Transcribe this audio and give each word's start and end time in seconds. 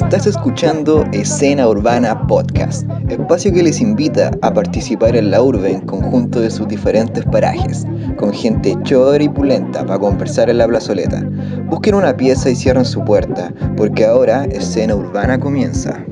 Estás 0.00 0.28
escuchando 0.28 1.04
Escena 1.12 1.66
Urbana 1.66 2.26
Podcast, 2.28 2.88
espacio 3.10 3.52
que 3.52 3.64
les 3.64 3.80
invita 3.80 4.30
a 4.42 4.54
participar 4.54 5.16
en 5.16 5.32
la 5.32 5.42
urbe 5.42 5.72
en 5.72 5.80
conjunto 5.80 6.40
de 6.40 6.50
sus 6.50 6.68
diferentes 6.68 7.24
parajes, 7.26 7.84
con 8.16 8.32
gente 8.32 8.76
chora 8.84 9.22
y 9.22 9.28
pulenta 9.28 9.84
para 9.84 9.98
conversar 9.98 10.50
en 10.50 10.58
la 10.58 10.68
plazoleta. 10.68 11.22
Busquen 11.64 11.96
una 11.96 12.16
pieza 12.16 12.48
y 12.48 12.54
cierren 12.54 12.84
su 12.84 13.04
puerta, 13.04 13.52
porque 13.76 14.06
ahora 14.06 14.44
Escena 14.44 14.94
Urbana 14.94 15.38
comienza. 15.38 16.02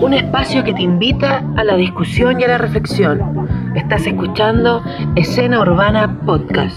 Un 0.00 0.14
espacio 0.14 0.64
que 0.64 0.74
te 0.74 0.82
invita 0.82 1.48
a 1.56 1.62
la 1.62 1.76
discusión 1.76 2.40
y 2.40 2.44
a 2.44 2.48
la 2.48 2.58
reflexión. 2.58 3.48
Estás 3.76 4.04
escuchando 4.04 4.82
Escena 5.14 5.60
Urbana 5.60 6.20
Podcast. 6.26 6.76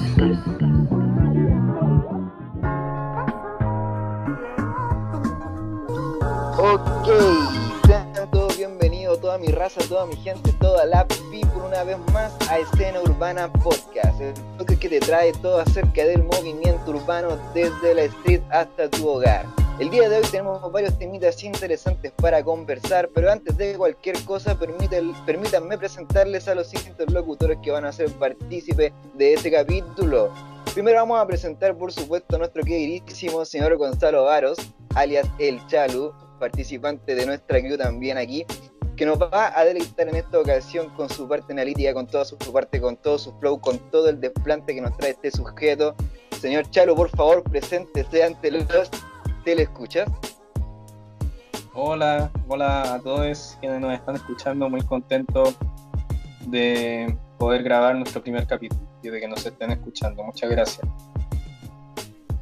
Ok, 7.05 7.12
sean 7.86 8.32
todos 8.32 8.58
toda 9.22 9.38
mi 9.38 9.50
raza, 9.50 9.80
toda 9.88 10.08
mi 10.08 10.16
gente, 10.16 10.52
toda 10.54 10.86
la 10.86 11.08
people 11.08 11.62
una 11.63 11.84
vez 11.84 12.00
más 12.12 12.34
a 12.50 12.58
Escena 12.58 13.00
Urbana 13.00 13.54
Podcast, 13.54 14.20
el 14.20 14.34
podcast 14.58 14.80
que 14.80 14.90
te 14.90 15.00
trae 15.00 15.32
todo 15.34 15.60
acerca 15.60 16.04
del 16.04 16.23
movimiento 16.23 16.90
urbano 16.90 17.38
desde 17.54 17.94
la 17.94 18.02
street 18.05 18.41
hasta 18.49 18.90
tu 18.90 19.08
hogar. 19.08 19.46
El 19.77 19.91
día 19.91 20.10
de 20.10 20.18
hoy 20.18 20.23
tenemos 20.32 20.72
varios 20.72 20.98
temitas 20.98 21.44
interesantes 21.44 22.12
para 22.13 22.44
conversar, 22.44 23.08
pero 23.13 23.32
antes 23.32 23.55
de 23.55 23.77
cualquier 23.77 24.20
cosa, 24.26 24.58
permítanme 24.58 25.77
presentarles 25.77 26.48
a 26.48 26.55
los 26.55 26.70
siguientes 26.70 27.08
locutores 27.12 27.60
que 27.62 27.70
van 27.70 27.85
a 27.85 27.91
ser 27.91 28.12
partícipes 28.13 28.91
de 29.13 29.35
este 29.35 29.51
capítulo. 29.51 30.32
Primero 30.74 30.98
vamos 30.98 31.22
a 31.22 31.27
presentar, 31.27 31.77
por 31.77 31.94
supuesto, 31.94 32.35
a 32.35 32.40
nuestro 32.40 32.63
queridísimo 32.63 33.46
señor 33.46 33.77
Gonzalo 33.77 34.24
Varos, 34.24 34.57
alias 34.96 35.27
El 35.38 35.66
Chalu, 35.68 36.12
participante 36.46 37.15
de 37.15 37.26
nuestra 37.26 37.60
crew 37.60 37.76
también 37.76 38.18
aquí, 38.18 38.46
que 38.96 39.05
nos 39.05 39.18
va 39.20 39.57
a 39.57 39.65
deleitar 39.65 40.07
en 40.07 40.15
esta 40.15 40.40
ocasión 40.40 40.90
con 40.96 41.10
su 41.10 41.27
parte 41.27 41.54
analítica, 41.54 41.93
con 41.93 42.05
toda 42.05 42.24
su, 42.24 42.38
parte, 42.38 42.79
con 42.79 42.96
todo 42.98 43.18
su 43.18 43.34
flow, 43.40 43.60
con 43.60 43.79
todo 43.90 44.10
el 44.10 44.20
desplante 44.20 44.76
que 44.76 44.82
nos 44.82 44.96
trae 44.98 45.12
este 45.12 45.32
sujeto. 45.32 45.96
Señor 46.40 46.70
Chalo, 46.70 46.96
por 46.96 47.10
favor, 47.10 47.43
preséntese 47.43 48.23
ante 48.23 48.51
los 48.51 48.66
escuchas 49.46 50.07
Hola, 51.73 52.32
hola 52.48 52.96
a 52.96 52.99
todos 52.99 53.57
quienes 53.60 53.79
nos 53.79 53.93
están 53.93 54.16
escuchando, 54.16 54.70
muy 54.70 54.82
contento 54.82 55.43
de 56.48 57.18
poder 57.38 57.63
grabar 57.63 57.96
nuestro 57.96 58.21
primer 58.21 58.48
capítulo 58.48 58.82
y 59.01 59.10
de 59.10 59.20
que 59.20 59.27
nos 59.27 59.46
estén 59.46 59.71
escuchando. 59.71 60.23
Muchas 60.23 60.49
gracias. 60.49 60.88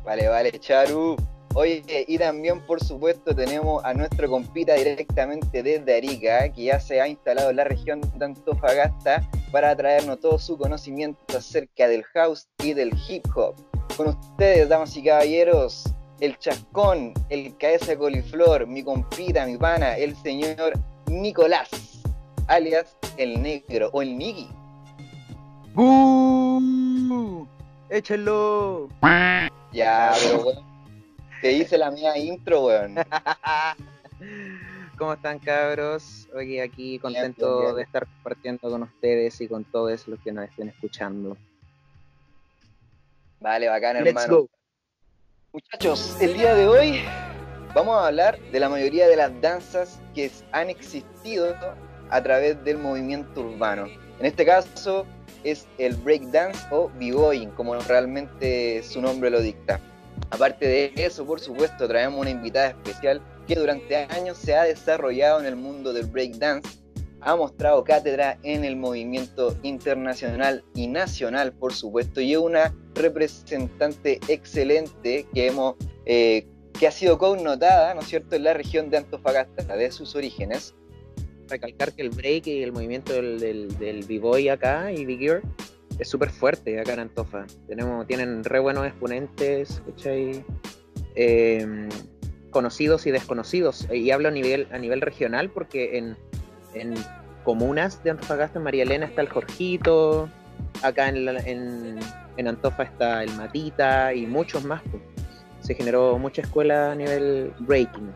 Vale, 0.03 0.27
vale, 0.27 0.51
Charu. 0.59 1.15
Oye, 1.55 1.83
y 2.07 2.17
también 2.17 2.65
por 2.65 2.83
supuesto 2.83 3.35
tenemos 3.35 3.83
a 3.85 3.93
nuestro 3.93 4.27
compita 4.27 4.73
directamente 4.73 5.61
desde 5.61 5.97
Arica, 5.97 6.51
que 6.51 6.63
ya 6.63 6.79
se 6.79 6.99
ha 6.99 7.07
instalado 7.07 7.51
en 7.51 7.57
la 7.57 7.63
región 7.63 8.01
de 8.01 8.25
Antofagasta 8.25 9.29
para 9.51 9.75
traernos 9.75 10.19
todo 10.19 10.39
su 10.39 10.57
conocimiento 10.57 11.37
acerca 11.37 11.87
del 11.87 12.03
house 12.05 12.47
y 12.63 12.73
del 12.73 12.91
hip 13.07 13.23
hop. 13.35 13.53
Con 13.95 14.07
ustedes, 14.07 14.67
damas 14.67 14.97
y 14.97 15.03
caballeros, 15.03 15.83
el 16.21 16.39
chascón, 16.39 17.13
el 17.29 17.55
cabeza 17.57 17.95
coliflor, 17.95 18.65
mi 18.65 18.81
compita, 18.81 19.45
mi 19.45 19.55
pana, 19.55 19.95
el 19.95 20.15
señor 20.23 20.73
Nicolás, 21.05 21.69
alias 22.47 22.97
el 23.17 23.39
negro 23.39 23.91
o 23.93 24.01
el 24.01 24.17
Niggy. 24.17 24.49
¡Bú! 25.75 27.47
¡Échenlo! 27.89 28.89
Ya, 29.71 30.13
pero 30.19 30.43
bueno 30.43 30.72
te 31.43 31.51
hice 31.51 31.77
la 31.77 31.91
mía 31.91 32.17
intro, 32.17 32.67
weón. 32.67 32.95
¿Cómo 34.97 35.11
están, 35.11 35.39
cabros? 35.39 36.29
Hoy 36.33 36.61
aquí 36.61 36.99
contento 36.99 37.75
de 37.75 37.83
estar 37.83 38.07
compartiendo 38.07 38.69
con 38.69 38.83
ustedes 38.83 39.41
y 39.41 39.49
con 39.49 39.65
todos 39.65 40.07
los 40.07 40.21
que 40.21 40.31
nos 40.31 40.45
estén 40.45 40.69
escuchando. 40.69 41.35
Vale, 43.41 43.67
bacán, 43.67 43.97
hermano. 43.97 44.47
Muchachos, 45.51 46.15
el 46.21 46.33
día 46.33 46.55
de 46.55 46.65
hoy 46.65 47.01
vamos 47.75 47.97
a 47.97 48.07
hablar 48.07 48.39
de 48.39 48.59
la 48.61 48.69
mayoría 48.69 49.09
de 49.09 49.17
las 49.17 49.41
danzas 49.41 49.99
que 50.15 50.31
han 50.53 50.69
existido 50.69 51.53
a 52.09 52.23
través 52.23 52.63
del 52.63 52.77
movimiento 52.77 53.41
urbano. 53.41 53.87
En 54.17 54.25
este 54.25 54.45
caso 54.45 55.05
es 55.43 55.67
el 55.77 55.93
breakdance 55.95 56.65
o 56.71 56.89
b-boying, 56.97 57.51
como 57.51 57.75
realmente 57.79 58.81
su 58.81 59.01
nombre 59.01 59.29
lo 59.29 59.41
dicta. 59.41 59.81
Aparte 60.29 60.67
de 60.67 60.93
eso, 60.95 61.25
por 61.25 61.39
supuesto, 61.39 61.87
traemos 61.87 62.19
una 62.19 62.29
invitada 62.29 62.69
especial 62.69 63.21
que 63.47 63.55
durante 63.55 63.95
años 63.95 64.37
se 64.37 64.55
ha 64.55 64.63
desarrollado 64.63 65.39
en 65.39 65.45
el 65.45 65.55
mundo 65.55 65.93
del 65.93 66.07
breakdance, 66.07 66.79
ha 67.21 67.35
mostrado 67.35 67.83
cátedra 67.83 68.37
en 68.43 68.65
el 68.65 68.75
movimiento 68.75 69.55
internacional 69.63 70.63
y 70.75 70.87
nacional, 70.87 71.53
por 71.53 71.73
supuesto, 71.73 72.19
y 72.19 72.33
es 72.33 72.39
una 72.39 72.73
representante 72.95 74.19
excelente 74.27 75.25
que 75.33 75.47
hemos 75.47 75.75
eh, 76.05 76.45
que 76.77 76.87
ha 76.87 76.91
sido 76.91 77.17
connotada, 77.17 77.93
¿no 77.93 78.01
es 78.01 78.07
cierto?, 78.07 78.35
en 78.35 78.43
la 78.43 78.53
región 78.53 78.89
de 78.89 78.97
Antofagasta, 78.97 79.75
de 79.75 79.91
sus 79.91 80.15
orígenes. 80.15 80.73
Recalcar 81.47 81.93
que 81.93 82.01
el 82.01 82.09
break 82.09 82.47
y 82.47 82.63
el 82.63 82.71
movimiento 82.71 83.13
del, 83.13 84.05
b-boy 84.07 84.49
acá 84.49 84.91
y 84.91 85.05
b-gear 85.05 85.41
es 85.99 86.09
súper 86.09 86.29
fuerte 86.29 86.79
acá 86.79 86.93
en 86.93 86.99
Antofa. 86.99 87.45
Tenemos, 87.67 88.07
tienen 88.07 88.43
re 88.43 88.59
buenos 88.59 88.85
exponentes, 88.85 89.81
em, 91.15 91.89
conocidos 92.49 93.05
y 93.05 93.11
desconocidos. 93.11 93.87
Y 93.91 94.11
hablo 94.11 94.29
a 94.29 94.31
nivel, 94.31 94.67
a 94.71 94.77
nivel 94.77 95.01
regional 95.01 95.49
porque 95.49 95.97
en, 95.97 96.15
comunas 97.43 98.03
de 98.03 98.11
Antofagasta, 98.11 98.57
en 98.57 98.63
María 98.63 98.83
Elena 98.83 99.05
está 99.05 99.21
el 99.21 99.29
Jorgito, 99.29 100.29
acá 100.81 101.09
en, 101.09 101.27
en, 101.27 101.99
en, 102.37 102.47
Antofa 102.47 102.83
está 102.83 103.23
el 103.23 103.31
Matita 103.35 104.13
y 104.13 104.25
muchos 104.25 104.63
más. 104.63 104.81
Se 105.59 105.75
generó 105.75 106.17
mucha 106.17 106.41
escuela 106.41 106.91
a 106.91 106.95
nivel 106.95 107.53
breaking. 107.59 108.11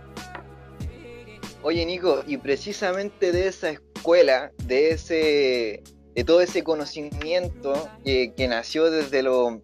Oye 1.62 1.86
Nico, 1.86 2.24
y 2.26 2.38
precisamente 2.38 3.32
de 3.32 3.48
esa 3.48 3.72
escuela, 3.72 4.52
de 4.66 4.92
ese 4.92 5.84
de 6.18 6.24
todo 6.24 6.42
ese 6.42 6.64
conocimiento 6.64 7.92
que, 8.04 8.48
nació 8.50 8.90
desde, 8.90 9.22
lo, 9.22 9.62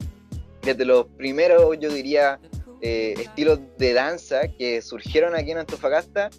desde 0.62 0.86
los 0.86 1.08
primeros, 1.18 1.76
yo 1.80 1.92
diría, 1.92 2.40
eh, 2.80 3.16
estilos 3.18 3.60
de 3.80 3.94
danza 3.94 4.48
que 4.50 4.84
surgieron 4.84 5.34
aquí 5.34 5.50
en 5.50 5.58
Antofagasta, 5.58 6.30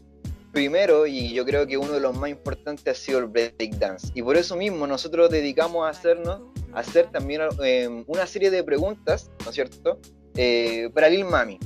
primero, 0.53 1.09
y 1.09 1.35
yo 1.35 1.45
creo 1.45 1.67
que 1.67 1.77
uno 1.79 1.95
de 1.95 1.99
los 1.99 2.17
más 2.17 2.31
importantes 2.31 2.87
ha 2.87 2.95
sido 2.95 3.19
el 3.19 3.27
breakdance. 3.27 4.13
Y 4.15 4.23
por 4.23 4.37
eso 4.37 4.55
mismo 4.55 4.87
nosotros 4.87 5.31
dedicamos 5.31 5.85
a 5.85 5.91
hacernos, 5.91 6.43
a 6.73 6.79
hacer 6.79 7.11
también 7.11 7.41
eh, 7.65 8.05
una 8.07 8.29
serie 8.29 8.53
de 8.53 8.63
preguntas, 8.63 9.33
¿no 9.43 9.51
es 9.51 9.55
cierto?, 9.57 9.99
eh, 10.37 10.91
para 10.95 11.09
Lil 11.09 11.25
Mami. 11.25 11.59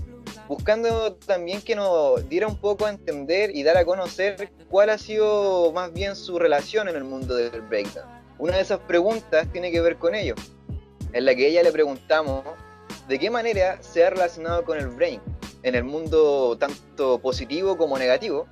Buscando 0.48 1.16
también 1.16 1.60
que 1.60 1.76
nos 1.76 2.26
diera 2.30 2.46
un 2.46 2.58
poco 2.58 2.86
a 2.86 2.88
entender 2.88 3.54
y 3.54 3.62
dar 3.62 3.76
a 3.76 3.84
conocer 3.84 4.50
cuál 4.70 4.88
ha 4.88 4.96
sido 4.96 5.70
más 5.74 5.92
bien 5.92 6.16
su 6.16 6.38
relación 6.38 6.88
en 6.88 6.96
el 6.96 7.04
mundo 7.04 7.34
del 7.34 7.60
breakdance. 7.60 8.17
Una 8.38 8.56
de 8.56 8.62
esas 8.62 8.78
preguntas 8.80 9.50
tiene 9.52 9.72
que 9.72 9.80
ver 9.80 9.96
con 9.96 10.14
ello, 10.14 10.34
en 11.12 11.24
la 11.24 11.34
que 11.34 11.48
ella 11.48 11.62
le 11.62 11.72
preguntamos 11.72 12.44
de 13.08 13.18
qué 13.18 13.30
manera 13.30 13.82
se 13.82 14.04
ha 14.04 14.10
relacionado 14.10 14.64
con 14.64 14.78
el 14.78 14.88
brain 14.88 15.20
en 15.62 15.74
el 15.74 15.84
mundo 15.84 16.56
tanto 16.58 17.18
positivo 17.18 17.76
como 17.76 17.98
negativo, 17.98 18.46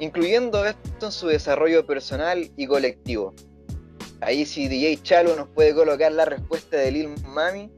incluyendo 0.00 0.64
esto 0.64 1.06
en 1.06 1.12
su 1.12 1.28
desarrollo 1.28 1.86
personal 1.86 2.50
y 2.56 2.66
colectivo. 2.66 3.34
Ahí 4.20 4.44
si 4.44 4.66
DJ 4.66 5.00
Chalo 5.02 5.36
nos 5.36 5.48
puede 5.48 5.74
colocar 5.74 6.10
la 6.10 6.24
respuesta 6.24 6.76
de 6.76 6.90
Lil 6.90 7.14
Mami. 7.28 7.70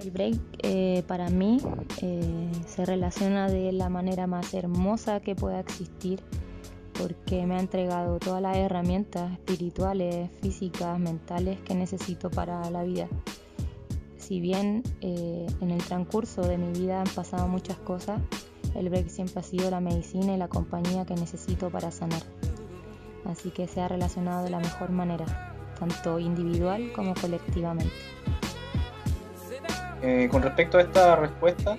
El 0.00 0.10
break 0.10 0.38
eh, 0.62 1.02
para 1.06 1.28
mí 1.28 1.58
eh, 2.00 2.50
se 2.66 2.86
relaciona 2.86 3.50
de 3.50 3.72
la 3.72 3.90
manera 3.90 4.26
más 4.26 4.54
hermosa 4.54 5.20
que 5.20 5.34
pueda 5.34 5.60
existir 5.60 6.22
porque 6.98 7.46
me 7.46 7.56
ha 7.56 7.60
entregado 7.60 8.18
todas 8.18 8.40
las 8.42 8.56
herramientas 8.56 9.32
espirituales, 9.32 10.30
físicas, 10.40 10.98
mentales 10.98 11.58
que 11.60 11.74
necesito 11.74 12.30
para 12.30 12.68
la 12.70 12.82
vida. 12.82 13.08
Si 14.16 14.40
bien 14.40 14.82
eh, 15.00 15.46
en 15.60 15.70
el 15.70 15.82
transcurso 15.82 16.42
de 16.42 16.58
mi 16.58 16.72
vida 16.78 17.00
han 17.00 17.08
pasado 17.08 17.48
muchas 17.48 17.76
cosas, 17.78 18.20
el 18.74 18.90
break 18.90 19.08
siempre 19.08 19.40
ha 19.40 19.42
sido 19.42 19.70
la 19.70 19.80
medicina 19.80 20.34
y 20.34 20.36
la 20.36 20.48
compañía 20.48 21.06
que 21.06 21.14
necesito 21.14 21.70
para 21.70 21.90
sanar. 21.90 22.22
Así 23.24 23.50
que 23.50 23.66
se 23.66 23.80
ha 23.80 23.88
relacionado 23.88 24.44
de 24.44 24.50
la 24.50 24.58
mejor 24.58 24.90
manera, 24.90 25.54
tanto 25.78 26.18
individual 26.18 26.92
como 26.94 27.14
colectivamente. 27.14 27.92
Eh, 30.02 30.28
con 30.30 30.42
respecto 30.42 30.78
a 30.78 30.82
esta 30.82 31.16
respuesta, 31.16 31.76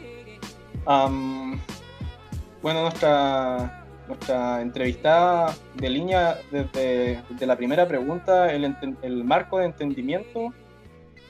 bueno, 2.61 2.81
nuestra 2.81 3.86
nuestra 4.07 4.61
entrevistada 4.61 5.55
de 5.75 5.89
línea 5.89 6.37
desde, 6.51 7.21
la 7.45 7.55
primera 7.55 7.87
pregunta 7.87 8.51
el, 8.51 8.75
el, 9.01 9.23
marco 9.23 9.59
de 9.59 9.65
entendimiento 9.65 10.53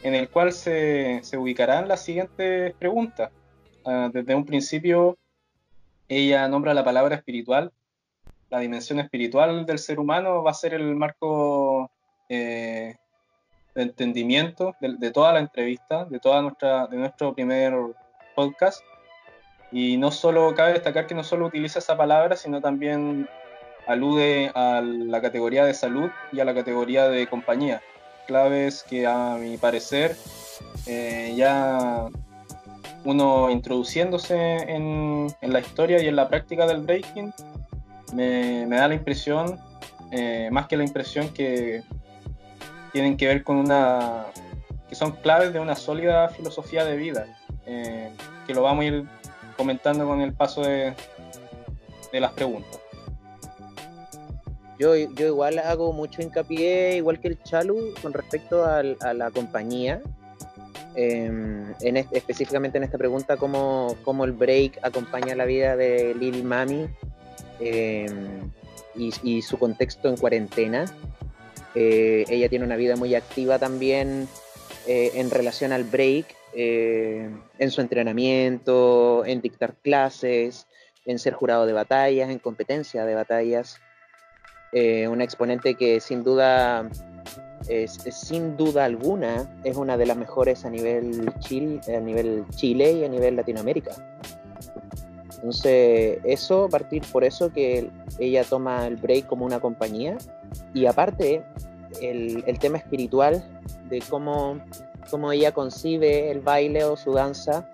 en 0.04 0.14
el 0.16 0.30
cual 0.30 0.52
se, 0.52 1.20
se 1.24 1.38
ubicarán 1.38 1.88
las 1.88 2.04
siguientes 2.04 2.74
preguntas. 2.76 3.32
ah, 3.86 4.10
desde 4.14 4.36
un 4.36 4.46
principio 4.46 5.18
ella 6.08 6.48
nombra 6.48 6.74
la 6.74 6.84
palabra 6.84 7.16
espiritual. 7.16 7.72
La 8.50 8.60
dimensión 8.60 9.00
espiritual 9.00 9.66
del 9.66 9.80
ser 9.80 10.00
humano 10.00 10.42
va 10.42 10.52
a 10.52 10.54
ser 10.54 10.74
el 10.74 10.96
marco 10.96 11.92
eh, 12.30 12.96
de 13.76 13.82
entendimiento 13.82 14.74
de, 14.80 15.12
toda 15.12 15.34
la 15.34 15.40
entrevista, 15.40 16.06
de, 16.06 16.20
toda 16.20 16.42
nuestra, 16.42 16.88
de 16.88 16.98
nuestro 16.98 17.34
primer 17.34 17.74
podcast. 18.36 18.82
Y 19.72 19.98
no 19.98 20.12
solo 20.12 20.56
cabe 20.56 20.74
destacar 20.74 21.08
que 21.08 21.16
no 21.16 21.24
solo 21.24 21.48
utiliza 21.48 21.80
esa 21.80 21.98
palabra, 21.98 22.36
sino 22.36 22.62
también 22.62 23.28
alude 23.88 24.52
a 24.54 24.82
la 24.82 25.22
categoría 25.22 25.66
de 25.66 25.74
salud 25.74 26.10
y 26.32 26.40
a 26.40 26.46
la 26.46 26.54
categoría 26.54 27.08
de 27.10 27.28
compañía. 27.28 27.82
Claves 28.28 28.84
que 28.84 29.08
a 29.08 29.38
mi 29.40 29.58
parecer 29.58 30.16
eh, 30.86 31.34
ya 31.36 32.08
uno 33.04 33.50
introduciéndose 33.50 34.36
en, 34.36 35.28
la 35.42 35.60
historia 35.60 36.02
y 36.02 36.08
en 36.08 36.16
la 36.16 36.28
práctica 36.28 36.68
del 36.68 36.82
breaking, 36.82 37.34
me, 38.14 38.68
da 38.68 38.88
la 38.88 38.96
impresión, 38.96 39.60
eh, 40.12 40.50
más 40.52 40.68
que 40.68 40.76
la 40.76 40.84
impresión 40.84 41.30
que 41.30 41.84
tienen 42.92 43.16
que 43.16 43.28
ver 43.28 43.44
con 43.44 43.58
una, 43.58 44.26
que 44.90 44.96
son 44.96 45.12
claves 45.12 45.54
de 45.54 45.60
una 45.60 45.76
sólida 45.76 46.28
filosofía 46.30 46.84
de 46.84 46.98
vida, 46.98 47.28
eh, 47.66 48.10
que 48.46 48.54
lo 48.54 48.64
vamos 48.64 48.84
a 48.84 48.88
ir 48.88 49.06
comentando 49.58 50.06
con 50.06 50.22
el 50.22 50.34
paso 50.34 50.62
de, 50.62 50.94
de 52.12 52.20
las 52.20 52.32
preguntas. 52.34 52.80
Yo, 54.80 54.96
yo 54.96 55.26
igual 55.26 55.58
hago 55.58 55.92
mucho 55.92 56.22
hincapié, 56.22 56.98
igual 56.98 57.20
que 57.20 57.30
el 57.30 57.42
Chalu, 57.42 57.96
con 58.02 58.14
respecto 58.14 58.64
a 58.64 58.84
la 58.84 59.32
compañía, 59.32 60.02
Em, 61.00 61.76
en 61.82 61.96
específicamente 61.96 62.80
en 62.80 62.84
esta 62.84 62.98
pregunta, 62.98 63.38
¿cómo, 63.38 63.96
¿cómo, 64.04 64.26
el 64.26 64.32
break 64.32 64.80
acompaña 64.82 65.36
la 65.36 65.46
vida 65.46 65.76
de 65.76 66.16
Lil 66.16 66.44
Mami 66.44 66.88
em, 67.60 68.50
y, 68.96 69.44
su 69.44 69.60
contexto 69.60 70.10
en 70.10 70.18
cuarentena. 70.18 70.86
Eh, 71.76 72.26
ella 72.30 72.50
tiene 72.50 72.66
una 72.66 72.76
vida 72.76 72.96
muy 72.96 73.14
activa 73.14 73.60
también 73.60 74.28
eh, 74.88 75.12
en 75.14 75.30
relación 75.30 75.72
al 75.72 75.84
break, 75.84 76.26
eh, 76.54 77.30
en 77.60 77.72
su 77.72 77.82
entrenamiento, 77.82 79.26
en 79.26 79.42
dictar 79.42 79.76
clases, 79.76 80.68
en 81.06 81.20
ser 81.20 81.34
jurado 81.34 81.66
de 81.66 81.74
batallas, 81.74 82.30
en 82.30 82.40
competencia 82.40 83.06
de 83.06 83.16
batallas. 83.16 83.80
una 84.74 85.24
exponente 85.24 85.76
que 85.76 86.00
sin 86.00 86.24
duda 86.24 86.90
es, 87.68 87.94
sin 88.12 88.58
duda 88.58 88.86
alguna 88.86 89.50
es 89.64 89.76
una 89.78 89.98
de 89.98 90.06
las 90.06 90.18
mejores 90.18 90.66
a 90.66 90.70
nivel, 90.70 91.32
Chile, 91.40 91.80
a 91.96 92.00
nivel 92.00 92.46
Chile 92.56 92.92
y 92.94 93.04
a 93.04 93.10
nivel 93.10 93.36
Latinoamérica. 93.36 93.92
Entonces, 95.38 96.20
eso, 96.24 96.68
partir 96.70 97.04
por 97.12 97.24
eso 97.24 97.52
que 97.54 97.90
ella 98.20 98.44
toma 98.44 98.88
el 98.88 98.96
break 98.96 99.28
como 99.28 99.46
una 99.46 99.60
compañía. 99.60 100.18
Y 100.74 100.88
aparte, 100.88 101.44
el, 102.02 102.44
el 102.48 102.60
tema 102.60 102.80
espiritual 102.80 103.44
de 103.90 104.02
cómo, 104.10 104.60
cómo, 105.10 105.32
ella 105.32 105.52
concibe 105.52 106.32
el 106.32 106.42
baile 106.42 106.84
o 106.84 106.96
su 106.96 107.14
danza 107.14 107.70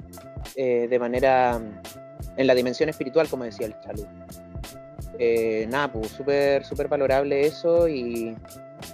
eh, 0.55 0.87
de 0.89 0.99
manera 0.99 1.61
en 2.37 2.47
la 2.47 2.55
dimensión 2.55 2.89
espiritual, 2.89 3.27
como 3.29 3.43
decía 3.43 3.67
el 3.67 3.79
Chalú. 3.79 4.07
Eh, 5.19 5.67
nada, 5.69 5.91
pues 5.91 6.07
súper 6.07 6.65
super 6.65 6.87
valorable 6.87 7.45
eso 7.45 7.87
y, 7.87 8.35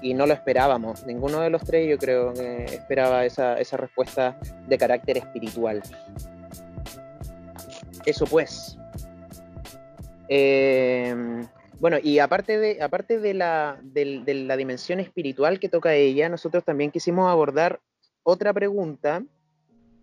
no 0.03 0.25
lo 0.25 0.33
esperábamos. 0.33 1.05
Ninguno 1.05 1.41
de 1.41 1.49
los 1.49 1.63
tres 1.63 1.89
yo 1.89 1.97
creo 1.97 2.33
esperaba 2.33 3.25
esa, 3.25 3.55
respuesta 3.77 4.37
de 4.67 4.77
carácter 4.77 5.17
espiritual. 5.17 5.81
Eso 8.05 8.25
pues. 8.25 8.77
Eh, 10.27 11.15
bueno, 11.79 11.97
y 12.01 12.19
aparte 12.19 12.59
de, 12.59 12.81
aparte 12.81 13.19
de 13.19 13.33
la, 13.33 13.79
la 13.93 14.57
dimensión 14.57 14.99
espiritual 14.99 15.59
que 15.59 15.69
toca 15.69 15.93
ella, 15.93 16.27
nosotros 16.27 16.63
también 16.63 16.91
quisimos 16.91 17.29
abordar 17.29 17.79
otra 18.23 18.53
pregunta 18.53 19.23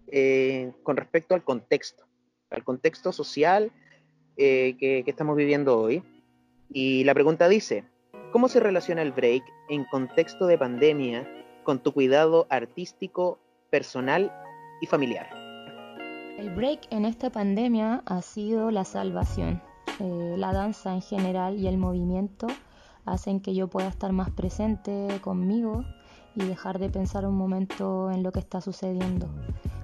eh, 0.08 0.72
con 0.82 0.96
respecto 0.96 1.34
al 1.34 1.44
contexto, 1.44 2.04
al 2.50 2.64
contexto 2.64 3.12
social 3.12 3.72
eh, 4.36 4.76
que 4.78 5.04
estamos 5.06 5.36
viviendo 5.36 5.78
hoy. 5.78 6.02
Y 6.68 7.04
la 7.04 7.14
pregunta 7.14 7.48
dice, 7.48 7.84
¿Cómo 8.36 8.48
se 8.48 8.60
relaciona 8.60 9.00
el 9.00 9.12
break 9.12 9.44
en 9.70 9.84
contexto 9.84 10.46
de 10.46 10.58
pandemia 10.58 11.26
con 11.64 11.78
tu 11.78 11.92
cuidado 11.92 12.46
artístico, 12.50 13.38
personal 13.70 14.30
y 14.82 14.86
familiar? 14.86 15.30
El 16.36 16.54
break 16.54 16.80
en 16.90 17.06
esta 17.06 17.30
pandemia 17.30 18.02
ha 18.04 18.20
sido 18.20 18.70
la 18.70 18.84
salvación. 18.84 19.62
Eh, 20.00 20.34
la 20.36 20.52
danza 20.52 20.92
en 20.92 21.00
general 21.00 21.56
y 21.56 21.66
el 21.66 21.78
movimiento 21.78 22.46
hacen 23.06 23.40
que 23.40 23.54
yo 23.54 23.68
pueda 23.68 23.88
estar 23.88 24.12
más 24.12 24.30
presente 24.30 25.08
conmigo 25.22 25.86
y 26.36 26.44
dejar 26.44 26.78
de 26.78 26.90
pensar 26.90 27.26
un 27.26 27.36
momento 27.36 28.10
en 28.10 28.22
lo 28.22 28.30
que 28.30 28.38
está 28.38 28.60
sucediendo. 28.60 29.28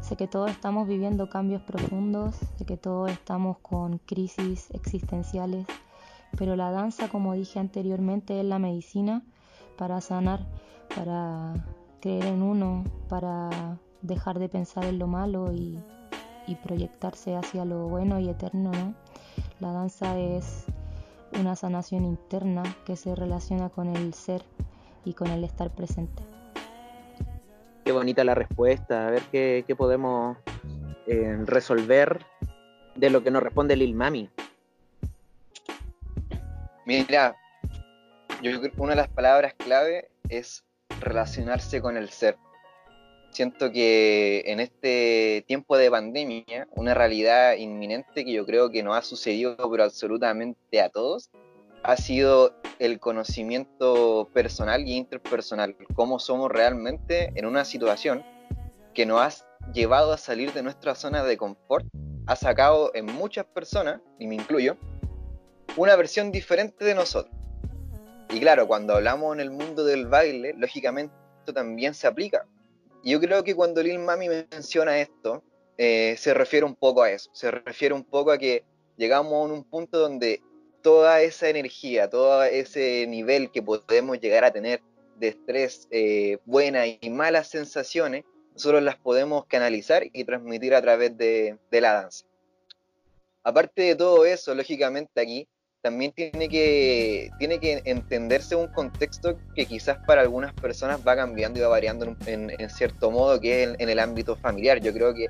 Sé 0.01 0.17
que 0.17 0.29
todos 0.29 0.51
estamos 0.51 0.87
viviendo 0.87 1.29
cambios 1.29 1.63
profundos, 1.63 2.37
sé 2.57 2.65
que 2.65 2.77
todos 2.77 3.11
estamos 3.11 3.59
con 3.59 3.99
crisis 3.99 4.71
existenciales 4.71 5.67
pero 6.37 6.57
la 6.57 6.71
danza, 6.71 7.09
como 7.09 7.35
dije 7.35 7.59
anteriormente, 7.59 8.41
es 8.41 8.47
la 8.47 8.59
medicina 8.59 9.23
para 9.77 10.01
sanar, 10.01 10.47
para 10.95 11.55
creer 12.01 12.27
en 12.27 12.43
uno, 12.43 12.85
para 13.09 13.79
dejar 14.01 14.39
de 14.39 14.49
pensar 14.49 14.85
en 14.85 14.99
lo 14.99 15.07
malo 15.07 15.53
y, 15.53 15.79
proyectarse 16.63 17.35
hacia 17.35 17.65
lo 17.65 17.89
bueno 17.89 18.21
y 18.21 18.29
eterno. 18.29 18.71
¿no? 18.73 18.95
La 19.59 19.73
danza 19.73 20.19
es 20.19 20.67
una 21.41 21.57
sanación 21.57 22.05
interna 22.05 22.63
que 22.85 22.95
se 22.95 23.15
relaciona 23.15 23.71
con 23.71 23.89
el 23.89 24.13
ser 24.13 24.43
y 25.07 25.15
con 25.15 25.29
el 25.29 25.45
estar 25.45 25.71
presente. 25.71 26.23
Qué 27.85 27.91
bonita 27.91 28.23
la 28.23 28.37
respuesta, 28.37 29.09
a 29.09 29.11
ver 29.11 29.23
qué, 29.33 29.75
podemos 29.77 30.37
eh, 31.09 31.37
resolver 31.45 32.25
de 32.95 33.11
lo 33.11 33.25
que 33.25 33.33
nos 33.33 33.43
responde 33.43 33.75
Lil 33.75 33.95
Mami. 33.95 34.31
Mira, 36.87 37.35
yo 38.41 38.51
creo 38.51 38.61
que 38.61 38.73
una 38.77 38.91
de 38.91 38.97
las 38.97 39.09
palabras 39.09 39.55
clave 39.55 40.11
es 40.29 40.65
relacionarse 41.01 41.81
con 41.81 41.97
el 41.97 42.11
ser. 42.11 42.37
Siento 43.31 43.73
que 43.73 44.45
en 44.47 44.61
este 44.61 45.45
tiempo 45.49 45.77
de 45.77 45.91
pandemia, 45.91 46.69
una 46.73 46.95
realidad 46.95 47.57
inminente 47.57 48.25
que 48.25 48.33
yo 48.33 48.47
creo 48.47 48.71
que 48.71 48.85
nos 48.85 48.97
ha 48.97 49.03
sucedido 49.03 49.57
pero 49.71 49.83
absolutamente 49.83 50.81
a 50.81 50.89
todos, 50.89 51.31
ha 51.83 51.97
sido 51.97 52.55
el 52.79 53.01
conocimiento 53.01 54.29
personal 54.33 54.87
y 54.87 54.97
interpersonal, 54.97 55.77
cómo 55.95 56.19
somos 56.19 56.51
realmente 56.51 57.33
en 57.35 57.47
una 57.47 57.65
situación 57.65 58.25
que 58.95 59.07
nos 59.07 59.21
ha 59.21 59.73
llevado 59.73 60.13
a 60.13 60.19
salir 60.19 60.53
de 60.53 60.63
nuestra 60.63 60.95
zona 60.95 61.25
de 61.25 61.37
confort, 61.37 61.87
ha 62.27 62.37
sacado 62.37 62.93
en 62.95 63.07
muchas 63.07 63.47
personas, 63.47 64.01
y 64.19 64.27
me 64.27 64.37
incluyo, 64.37 64.77
una 65.77 65.97
versión 65.97 66.31
diferente 66.31 66.85
de 66.85 66.95
nosotros. 66.95 67.35
Y 68.31 68.41
claro, 68.41 68.67
cuando 68.67 68.95
hablamos 68.95 69.35
en 69.35 69.41
el 69.41 69.51
mundo 69.51 69.85
del 69.85 70.07
baile, 70.07 70.55
lógicamente 70.57 71.15
esto 71.41 71.53
también 71.53 71.95
se 71.95 72.07
aplica. 72.07 72.47
Y 73.03 73.13
yo 73.13 73.21
creo 73.21 73.43
que 73.43 73.55
cuando 73.55 73.83
Lil 73.83 73.99
Mami 73.99 74.29
menciona 74.29 74.99
esto, 74.99 75.43
eh, 75.77 76.15
se 76.19 76.33
refiere 76.33 76.65
un 76.65 76.77
poco 76.77 77.03
a 77.03 77.11
eso, 77.11 77.31
se 77.33 77.51
refiere 77.51 77.95
un 77.95 78.05
poco 78.05 78.31
a 78.31 78.39
que 78.39 78.65
llegamos 78.97 79.33
a 79.33 79.53
un 79.53 79.65
punto 79.65 79.99
donde 79.99 80.41
toda 80.83 81.23
esa 81.23 81.49
energía, 81.49 82.11
todo 82.11 82.43
ese 82.45 83.07
nivel 83.07 83.51
que 83.51 83.63
podemos 83.63 84.21
llegar 84.21 84.45
a 84.45 84.53
tener 84.53 84.83
de 85.17 85.29
estrés, 85.29 85.89
eh, 85.91 86.39
buenas 86.45 86.89
y 87.01 87.11
malas 87.11 87.49
sensaciones, 87.49 88.25
nosotros 88.55 88.83
las 88.83 88.97
podemos 88.97 89.47
canalizar 89.47 90.05
y 90.13 90.25
transmitir 90.25 90.75
a 90.75 90.83
través 90.83 91.17
de, 91.17 91.59
la 91.71 91.93
danza. 91.95 92.27
Aparte 93.45 93.83
de 93.83 93.95
todo 93.97 94.25
eso, 94.25 94.55
lógicamente 94.55 95.21
aquí 95.21 95.49
también 95.81 96.13
tiene 96.13 96.49
que, 96.49 97.31
tiene 97.39 97.59
que 97.59 97.83
entenderse 97.85 98.55
un 98.55 98.69
contexto 98.69 99.37
que 99.55 99.67
quizás 99.67 99.99
para 100.07 100.21
algunas 100.21 100.53
personas 100.55 101.01
va 101.07 101.17
cambiando 101.17 101.59
y 101.59 101.63
va 101.63 101.69
variando 101.69 102.17
en, 102.27 102.71
cierto 102.71 103.11
modo, 103.11 103.41
que 103.41 103.65
es 103.65 103.75
en, 103.79 103.89
el 103.89 103.99
ámbito 103.99 104.37
familiar. 104.37 104.81
Yo 104.81 104.93
creo 104.93 105.13
que 105.13 105.27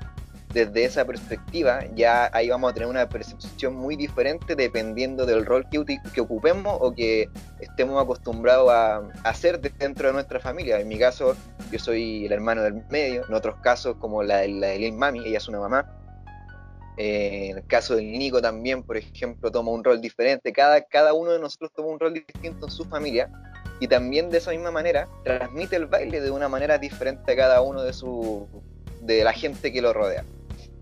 desde 0.53 0.85
esa 0.85 1.05
perspectiva 1.05 1.83
ya 1.95 2.29
ahí 2.33 2.49
vamos 2.49 2.71
a 2.71 2.73
tener 2.73 2.87
una 2.87 3.09
percepción 3.09 3.75
muy 3.75 3.95
diferente 3.95 4.55
dependiendo 4.55 5.25
del 5.25 5.45
rol 5.45 5.65
que, 5.69 6.21
ocupemos 6.21 6.77
o 6.79 6.93
que 6.93 7.29
estemos 7.59 8.01
acostumbrados 8.01 8.69
a, 8.71 9.01
hacer 9.23 9.59
dentro 9.59 10.07
de 10.07 10.13
nuestra 10.13 10.39
familia. 10.39 10.79
En 10.79 10.87
mi 10.87 10.99
caso, 10.99 11.35
yo 11.71 11.79
soy 11.79 12.25
el 12.25 12.31
hermano 12.31 12.61
del 12.61 12.83
medio, 12.89 13.25
en 13.27 13.33
otros 13.33 13.55
casos 13.61 13.95
como 13.97 14.23
la, 14.23 14.47
la 14.47 14.67
de 14.67 14.79
Lil 14.79 14.93
Mami, 14.93 15.25
ella 15.25 15.37
es 15.37 15.47
una 15.47 15.59
mamá 15.59 15.85
eh, 16.97 17.49
en 17.49 17.57
el 17.57 17.65
caso 17.65 17.95
del 17.95 18.11
Nico 18.11 18.41
también, 18.41 18.83
por 18.83 18.97
ejemplo, 18.97 19.51
toma 19.51 19.71
un 19.71 19.83
rol 19.83 19.99
diferente. 19.99 20.53
Cada, 20.53 20.81
cada 20.81 21.13
uno 21.13 21.31
de 21.31 21.39
nosotros 21.39 21.71
toma 21.75 21.89
un 21.89 21.99
rol 21.99 22.13
distinto 22.13 22.67
en 22.67 22.71
su 22.71 22.85
familia 22.85 23.29
y 23.79 23.87
también 23.87 24.29
de 24.29 24.37
esa 24.37 24.51
misma 24.51 24.71
manera 24.71 25.07
transmite 25.23 25.75
el 25.75 25.87
baile 25.87 26.21
de 26.21 26.29
una 26.29 26.47
manera 26.47 26.77
diferente 26.77 27.31
a 27.31 27.35
cada 27.35 27.61
uno 27.61 27.81
de, 27.81 27.93
su, 27.93 28.47
de 29.01 29.23
la 29.23 29.33
gente 29.33 29.73
que 29.73 29.81
lo 29.81 29.91
rodea. 29.93 30.23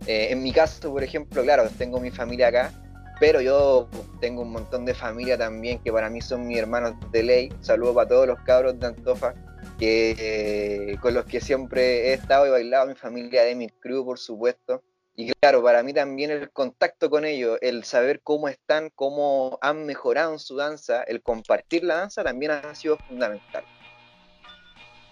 Eh, 0.07 0.27
en 0.31 0.41
mi 0.41 0.51
caso, 0.51 0.91
por 0.91 1.03
ejemplo, 1.03 1.43
claro, 1.43 1.69
tengo 1.77 1.99
mi 1.99 2.11
familia 2.11 2.47
acá, 2.47 2.71
pero 3.19 3.39
yo 3.39 3.87
tengo 4.19 4.41
un 4.41 4.51
montón 4.51 4.83
de 4.83 4.95
familia 4.95 5.37
también 5.37 5.79
que 5.79 5.91
para 5.91 6.09
mí 6.09 6.21
son 6.21 6.47
mis 6.47 6.57
hermanos 6.57 6.95
de 7.11 7.23
ley. 7.23 7.53
Saludos 7.61 7.95
para 7.95 8.07
todos 8.07 8.27
los 8.27 8.39
cabros 8.39 8.79
de 8.79 8.87
Antofa, 8.87 9.35
que, 9.77 10.15
eh, 10.17 10.97
con 11.01 11.13
los 11.13 11.25
que 11.25 11.39
siempre 11.39 12.09
he 12.09 12.13
estado 12.13 12.47
y 12.47 12.49
bailado, 12.49 12.87
mi 12.87 12.95
familia 12.95 13.43
de 13.43 13.53
mi 13.53 13.69
crew, 13.69 14.03
por 14.03 14.17
supuesto. 14.17 14.81
Y 15.15 15.31
claro, 15.39 15.61
para 15.61 15.83
mí 15.83 15.93
también 15.93 16.31
el 16.31 16.49
contacto 16.49 17.09
con 17.09 17.25
ellos, 17.25 17.59
el 17.61 17.83
saber 17.83 18.21
cómo 18.23 18.47
están, 18.47 18.89
cómo 18.95 19.59
han 19.61 19.85
mejorado 19.85 20.33
en 20.33 20.39
su 20.39 20.55
danza, 20.55 21.03
el 21.03 21.21
compartir 21.21 21.83
la 21.83 21.97
danza 21.97 22.23
también 22.23 22.51
ha 22.51 22.73
sido 22.73 22.97
fundamental. 22.97 23.63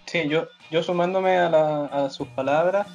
Sí, 0.06 0.28
yo, 0.28 0.48
yo 0.72 0.82
sumándome 0.82 1.38
a, 1.38 1.86
a 1.86 2.10
sus 2.10 2.28
palabras, 2.30 2.88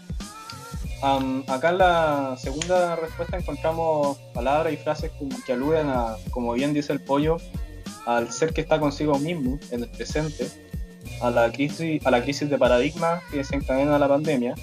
acá 1.03 1.71
en 1.71 1.79
la 1.79 2.37
segunda 2.39 2.97
respuesta 2.97 3.37
encontramos 3.37 4.19
palabras 4.33 4.73
y 4.73 4.77
frases 4.77 5.11
que 5.47 5.53
aluden 5.53 5.89
a, 5.89 6.17
como 6.31 6.53
bien 6.53 6.73
dice 6.73 6.93
el 6.93 7.01
pollo, 7.01 7.37
al 8.07 8.31
ser 8.31 8.53
que 8.53 8.61
está 8.61 8.79
consigo 8.79 9.19
mismo 9.19 9.59
en 9.71 9.83
el 9.83 9.89
presente, 9.91 10.49
a 11.21 11.31
la 11.31 11.51
crisis, 11.51 12.05
a 12.07 12.11
la 12.11 12.23
crisis 12.23 12.49
de 12.49 12.59
paradigma 12.59 13.21
que 13.31 13.39
desencadena 13.39 13.99
la 13.99 14.09
pandemia, 14.09 14.55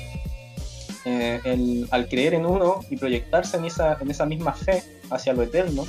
eh, 1.05 1.87
al 1.89 2.07
creer 2.07 2.35
en 2.35 2.45
uno 2.45 2.81
y 2.89 2.97
proyectarse 2.97 3.57
en 3.57 3.65
esa, 3.65 3.97
en 3.99 4.11
esa 4.11 4.25
misma 4.25 4.53
fe 4.53 4.83
hacia 5.09 5.33
lo 5.33 5.43
eterno. 5.43 5.85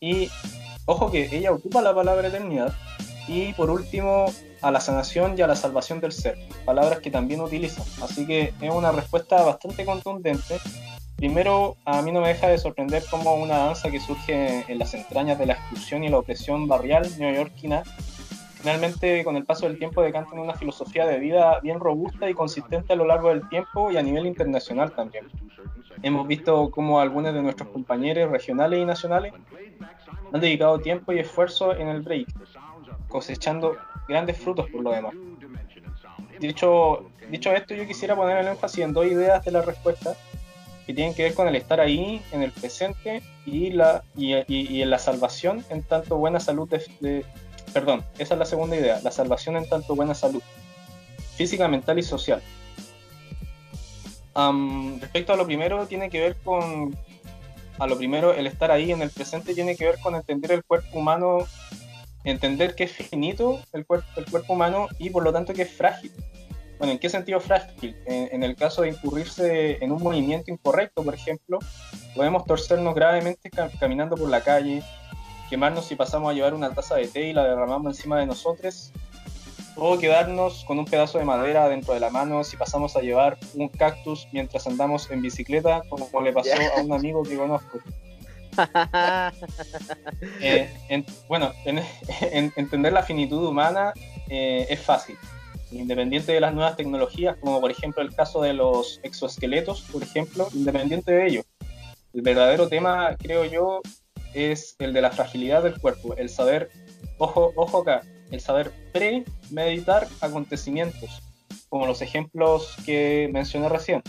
y 0.00 0.28
ojo 0.86 1.10
que 1.10 1.28
ella 1.36 1.52
ocupa 1.52 1.82
la 1.82 1.94
palabra 1.94 2.28
eternidad. 2.28 2.74
Y 3.28 3.52
por 3.52 3.70
último, 3.70 4.26
a 4.62 4.70
la 4.70 4.80
sanación 4.80 5.34
y 5.36 5.42
a 5.42 5.46
la 5.46 5.56
salvación 5.56 6.00
del 6.00 6.12
ser, 6.12 6.36
palabras 6.64 7.00
que 7.00 7.10
también 7.10 7.40
utilizan. 7.40 7.84
Así 8.02 8.26
que 8.26 8.52
es 8.60 8.70
una 8.72 8.92
respuesta 8.92 9.42
bastante 9.42 9.84
contundente. 9.84 10.58
Primero, 11.16 11.76
a 11.84 12.00
mí 12.02 12.12
no 12.12 12.20
me 12.20 12.28
deja 12.28 12.48
de 12.48 12.58
sorprender 12.58 13.02
cómo 13.10 13.34
una 13.34 13.58
danza 13.58 13.90
que 13.90 14.00
surge 14.00 14.64
en 14.66 14.78
las 14.78 14.94
entrañas 14.94 15.38
de 15.38 15.46
la 15.46 15.52
exclusión 15.54 16.02
y 16.02 16.08
la 16.08 16.18
opresión 16.18 16.66
barrial 16.66 17.06
neoyorquina, 17.18 17.82
finalmente 18.54 19.22
con 19.24 19.36
el 19.36 19.44
paso 19.44 19.66
del 19.66 19.78
tiempo 19.78 20.02
decanta 20.02 20.34
en 20.34 20.40
una 20.40 20.54
filosofía 20.54 21.06
de 21.06 21.18
vida 21.18 21.60
bien 21.60 21.78
robusta 21.78 22.28
y 22.28 22.34
consistente 22.34 22.92
a 22.92 22.96
lo 22.96 23.06
largo 23.06 23.28
del 23.28 23.46
tiempo 23.48 23.90
y 23.90 23.96
a 23.96 24.02
nivel 24.02 24.26
internacional 24.26 24.92
también. 24.92 25.28
Hemos 26.02 26.26
visto 26.26 26.70
cómo 26.70 27.00
algunos 27.00 27.34
de 27.34 27.42
nuestros 27.42 27.68
compañeros 27.68 28.30
regionales 28.30 28.80
y 28.80 28.84
nacionales 28.86 29.34
han 30.32 30.40
dedicado 30.40 30.78
tiempo 30.78 31.12
y 31.12 31.18
esfuerzo 31.18 31.74
en 31.74 31.88
el 31.88 32.00
break, 32.00 32.28
cosechando 33.08 33.76
grandes 34.10 34.36
frutos 34.36 34.68
por 34.68 34.82
lo 34.82 34.90
demás. 34.90 35.14
Dicho, 36.40 37.10
dicho 37.30 37.52
esto, 37.52 37.74
yo 37.74 37.86
quisiera 37.86 38.16
poner 38.16 38.38
el 38.38 38.48
énfasis 38.48 38.84
en 38.84 38.92
dos 38.92 39.06
ideas 39.06 39.44
de 39.44 39.52
la 39.52 39.62
respuesta 39.62 40.16
que 40.86 40.94
tienen 40.94 41.14
que 41.14 41.22
ver 41.22 41.34
con 41.34 41.46
el 41.46 41.54
estar 41.54 41.80
ahí, 41.80 42.20
en 42.32 42.42
el 42.42 42.50
presente 42.50 43.22
y, 43.46 43.70
la, 43.70 44.02
y, 44.16 44.82
en 44.82 44.90
la 44.90 44.98
salvación 44.98 45.64
en 45.70 45.82
tanto 45.82 46.16
buena 46.16 46.40
salud 46.40 46.68
de, 46.68 47.24
Perdón, 47.72 48.04
esa 48.18 48.34
es 48.34 48.38
la 48.38 48.46
segunda 48.46 48.76
idea, 48.76 49.00
la 49.02 49.12
salvación 49.12 49.56
en 49.56 49.68
tanto 49.68 49.94
buena 49.94 50.14
salud, 50.14 50.42
física, 51.36 51.68
mental 51.68 51.98
y 51.98 52.02
social. 52.02 52.42
respecto 55.00 55.32
a 55.32 55.36
lo 55.36 55.46
primero, 55.46 55.86
tiene 55.86 56.10
que 56.10 56.20
ver 56.20 56.36
con, 56.42 56.96
a 57.78 57.86
lo 57.86 57.96
primero, 57.96 58.34
el 58.34 58.48
estar 58.48 58.72
ahí 58.72 58.90
en 58.90 59.02
el 59.02 59.10
presente 59.10 59.54
tiene 59.54 59.76
que 59.76 59.84
ver 59.84 60.00
con 60.00 60.16
entender 60.16 60.50
el 60.50 60.64
cuerpo 60.64 60.98
humano 60.98 61.46
entender 62.24 62.74
que 62.74 62.84
es 62.84 62.92
finito 62.92 63.60
el 63.72 63.86
cuerpo, 63.86 64.06
el 64.16 64.26
cuerpo 64.26 64.52
humano 64.52 64.88
y 64.98 65.10
por 65.10 65.24
lo 65.24 65.32
tanto 65.32 65.52
que 65.52 65.62
es 65.62 65.72
frágil. 65.72 66.12
Bueno, 66.80 66.94
¿en 66.94 66.98
qué 66.98 67.10
sentido 67.10 67.40
frágil? 67.40 67.94
En, 68.06 68.42
el 68.42 68.56
caso 68.56 68.80
de 68.80 68.88
incurrirse 68.88 69.84
en 69.84 69.92
un 69.92 70.02
movimiento 70.02 70.50
incorrecto, 70.50 71.04
por 71.04 71.14
ejemplo, 71.14 71.58
podemos 72.14 72.46
torcernos 72.46 72.94
gravemente 72.94 73.50
caminando 73.78 74.16
por 74.16 74.30
la 74.30 74.40
calle, 74.40 74.82
quemarnos 75.50 75.84
si 75.84 75.94
pasamos 75.94 76.30
a 76.30 76.32
llevar 76.32 76.54
una 76.54 76.72
taza 76.72 76.96
de 76.96 77.06
té 77.06 77.28
y 77.28 77.32
la 77.34 77.44
derramamos 77.44 77.98
encima 77.98 78.18
de 78.18 78.24
nosotros, 78.24 78.92
o 79.76 79.98
quedarnos 79.98 80.64
con 80.64 80.78
un 80.78 80.86
pedazo 80.86 81.18
de 81.18 81.26
madera 81.26 81.68
dentro 81.68 81.92
de 81.92 82.00
la 82.00 82.08
mano 82.08 82.44
si 82.44 82.56
pasamos 82.56 82.96
a 82.96 83.00
llevar 83.00 83.36
un 83.54 83.68
cactus 83.68 84.26
mientras 84.32 84.66
andamos 84.66 85.10
en 85.10 85.20
bicicleta, 85.20 85.82
como 85.90 86.08
le 86.22 86.32
pasó 86.32 86.50
a 86.78 86.80
un 86.80 86.94
amigo 86.94 87.22
que 87.24 87.36
conozco. 87.36 87.78
Eh, 90.40 90.68
bueno, 91.28 91.52
en, 91.64 92.52
entender 92.56 92.92
la 92.92 93.02
finitud 93.02 93.46
humana 93.46 93.92
eh, 94.28 94.66
es 94.68 94.80
fácil, 94.80 95.16
independiente 95.70 96.32
de 96.32 96.40
las 96.40 96.54
nuevas 96.54 96.76
tecnologías, 96.76 97.36
como 97.40 97.60
por 97.60 97.70
ejemplo 97.70 98.02
el 98.02 98.14
caso 98.14 98.42
de 98.42 98.54
los 98.54 99.00
exoesqueletos, 99.02 99.82
por 99.82 100.02
ejemplo, 100.02 100.48
independiente 100.52 101.12
de 101.12 101.26
ello. 101.26 101.42
El 102.12 102.22
verdadero 102.22 102.68
tema, 102.68 103.16
creo 103.18 103.44
yo, 103.44 103.80
es 104.34 104.76
el 104.78 104.92
de 104.92 105.02
la 105.02 105.10
fragilidad 105.10 105.62
del 105.62 105.78
cuerpo, 105.78 106.14
el 106.16 106.28
saber, 106.28 106.70
ojo, 107.18 107.52
ojo 107.56 107.82
acá, 107.82 108.02
el 108.30 108.40
saber 108.40 108.72
premeditar 108.92 110.08
acontecimientos, 110.20 111.22
como 111.68 111.86
los 111.86 112.02
ejemplos 112.02 112.74
que 112.84 113.28
mencioné 113.32 113.68
recién. 113.68 114.02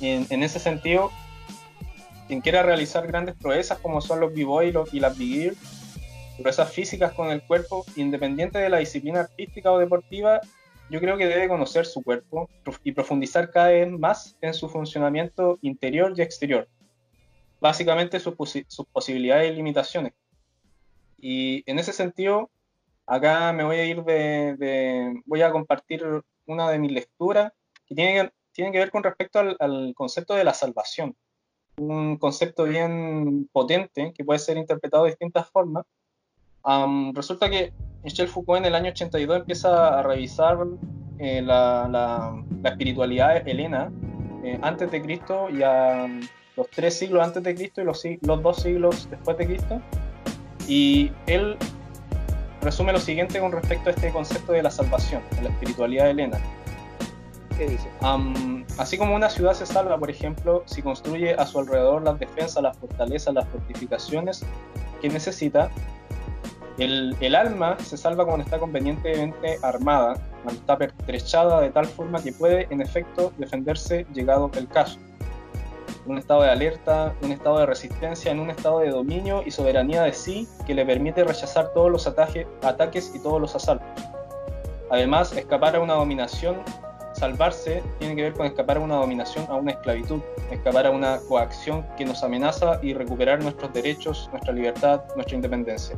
En 0.00 0.42
ese 0.42 0.60
sentido, 0.60 1.10
quien 2.28 2.42
quiera 2.42 2.62
realizar 2.62 3.06
grandes 3.06 3.34
proezas 3.36 3.78
como 3.78 4.02
son 4.02 4.20
los 4.20 4.34
b-boy 4.34 4.74
y 4.92 5.00
las 5.00 5.16
big 5.16 5.56
proezas 6.38 6.70
físicas 6.70 7.12
con 7.14 7.30
el 7.30 7.42
cuerpo, 7.42 7.84
independiente 7.96 8.58
de 8.58 8.68
la 8.68 8.78
disciplina 8.78 9.20
artística 9.20 9.72
o 9.72 9.78
deportiva, 9.78 10.40
yo 10.90 11.00
creo 11.00 11.16
que 11.16 11.26
debe 11.26 11.48
conocer 11.48 11.84
su 11.84 12.02
cuerpo 12.02 12.48
y 12.84 12.92
profundizar 12.92 13.50
cada 13.50 13.68
vez 13.68 13.90
más 13.90 14.36
en 14.40 14.54
su 14.54 14.68
funcionamiento 14.68 15.58
interior 15.62 16.12
y 16.16 16.22
exterior. 16.22 16.68
Básicamente 17.60 18.20
sus, 18.20 18.36
posibilidades 18.92 19.50
y 19.50 19.56
limitaciones. 19.56 20.12
Y 21.18 21.64
en 21.68 21.78
ese 21.78 21.92
sentido, 21.92 22.50
acá 23.06 23.52
me 23.52 23.64
voy 23.64 23.76
a 23.76 23.84
ir 23.86 24.04
de, 24.04 25.20
voy 25.24 25.42
a 25.42 25.50
compartir 25.50 26.04
una 26.46 26.70
de 26.70 26.78
mis 26.78 26.92
lecturas 26.92 27.52
que 27.86 27.96
tiene, 27.96 28.30
tiene 28.52 28.70
que 28.70 28.78
ver 28.78 28.90
con 28.90 29.02
respecto 29.02 29.40
al 29.58 29.92
concepto 29.96 30.34
de 30.34 30.44
la 30.44 30.54
salvación 30.54 31.16
un 31.78 32.16
concepto 32.16 32.64
bien 32.64 33.48
potente 33.52 34.12
que 34.14 34.24
puede 34.24 34.38
ser 34.38 34.56
interpretado 34.56 35.04
de 35.04 35.10
distintas 35.10 35.48
formas. 35.50 35.84
resulta 37.14 37.48
que 37.48 37.72
Michel 38.04 38.28
Foucault 38.28 38.58
en 38.58 38.66
el 38.66 38.74
año 38.74 38.90
82 38.90 39.38
empieza 39.38 39.98
a 39.98 40.02
revisar 40.02 40.58
eh, 41.18 41.42
la, 41.42 41.88
la, 41.90 42.70
espiritualidad 42.70 43.46
helena 43.48 43.90
eh, 44.44 44.58
antes 44.62 44.90
de 44.90 45.02
Cristo 45.02 45.48
y 45.50 45.62
a 45.62 46.06
los 46.56 46.70
tres 46.70 46.98
siglos 46.98 47.26
antes 47.26 47.42
de 47.42 47.54
Cristo 47.54 47.80
y 47.80 47.84
los, 47.84 48.04
los 48.22 48.42
dos 48.42 48.62
siglos 48.62 49.08
después 49.10 49.36
de 49.38 49.46
Cristo. 49.46 49.80
Y 50.68 51.10
él 51.26 51.56
resume 52.62 52.92
lo 52.92 53.00
siguiente 53.00 53.40
con 53.40 53.52
respecto 53.52 53.88
a 53.88 53.92
este 53.92 54.12
concepto 54.12 54.52
de 54.52 54.62
la 54.62 54.70
salvación, 54.70 55.22
de 55.36 55.42
la 55.42 55.48
espiritualidad 55.50 56.10
helena 56.10 56.38
así 58.78 58.98
como 58.98 59.14
una 59.14 59.30
ciudad 59.30 59.54
se 59.54 59.66
salva, 59.66 59.98
por 59.98 60.10
ejemplo, 60.10 60.62
si 60.66 60.82
construye 60.82 61.34
a 61.34 61.46
su 61.46 61.58
alrededor 61.58 62.02
las 62.02 62.18
defensas, 62.18 62.62
las 62.62 62.76
fortalezas, 62.76 63.34
las 63.34 63.46
fortificaciones 63.48 64.44
que 65.00 65.08
necesita, 65.08 65.70
el, 66.78 67.16
el, 67.20 67.34
alma 67.34 67.76
se 67.80 67.96
salva 67.96 68.24
cuando 68.24 68.44
está 68.44 68.58
convenientemente 68.58 69.58
armada, 69.62 70.14
cuando 70.44 70.60
está 70.60 70.78
pertrechada 70.78 71.60
de 71.60 71.70
tal 71.70 71.86
forma 71.86 72.22
que 72.22 72.32
puede, 72.32 72.68
en 72.70 72.80
efecto, 72.80 73.32
defenderse 73.36 74.06
llegado 74.14 74.50
el 74.54 74.68
caso. 74.68 74.98
Un 76.06 76.18
estado 76.18 76.42
de 76.42 76.50
alerta, 76.50 77.14
un 77.20 77.32
estado 77.32 77.58
de 77.58 77.66
resistencia, 77.66 78.30
en 78.30 78.38
un 78.38 78.50
estado 78.50 78.78
de 78.78 78.90
dominio 78.90 79.42
y 79.44 79.50
soberanía 79.50 80.02
de 80.02 80.12
sí 80.12 80.48
que 80.66 80.74
le 80.74 80.86
permite 80.86 81.24
rechazar 81.24 81.72
todos 81.74 81.90
los 81.90 82.06
ataques 82.06 83.12
y 83.14 83.18
todos 83.18 83.40
los 83.40 83.54
asaltos. 83.56 83.88
Además, 84.90 85.32
escapar 85.32 85.76
a 85.76 85.80
una 85.80 85.94
dominación 85.94 86.56
salvarse 87.18 87.82
tiene 87.98 88.14
que 88.14 88.22
ver 88.22 88.32
con 88.34 88.46
escapar 88.46 88.76
a 88.76 88.80
una 88.80 88.96
dominación, 88.96 89.44
a 89.48 89.56
una 89.56 89.72
esclavitud, 89.72 90.20
escapar 90.50 90.86
a 90.86 90.90
una 90.90 91.18
coacción 91.28 91.84
que 91.96 92.04
nos 92.04 92.22
amenaza 92.22 92.78
y 92.82 92.94
recuperar 92.94 93.42
nuestros 93.42 93.72
derechos, 93.72 94.28
nuestra 94.30 94.52
libertad, 94.52 95.02
nuestra 95.16 95.34
independencia. 95.34 95.96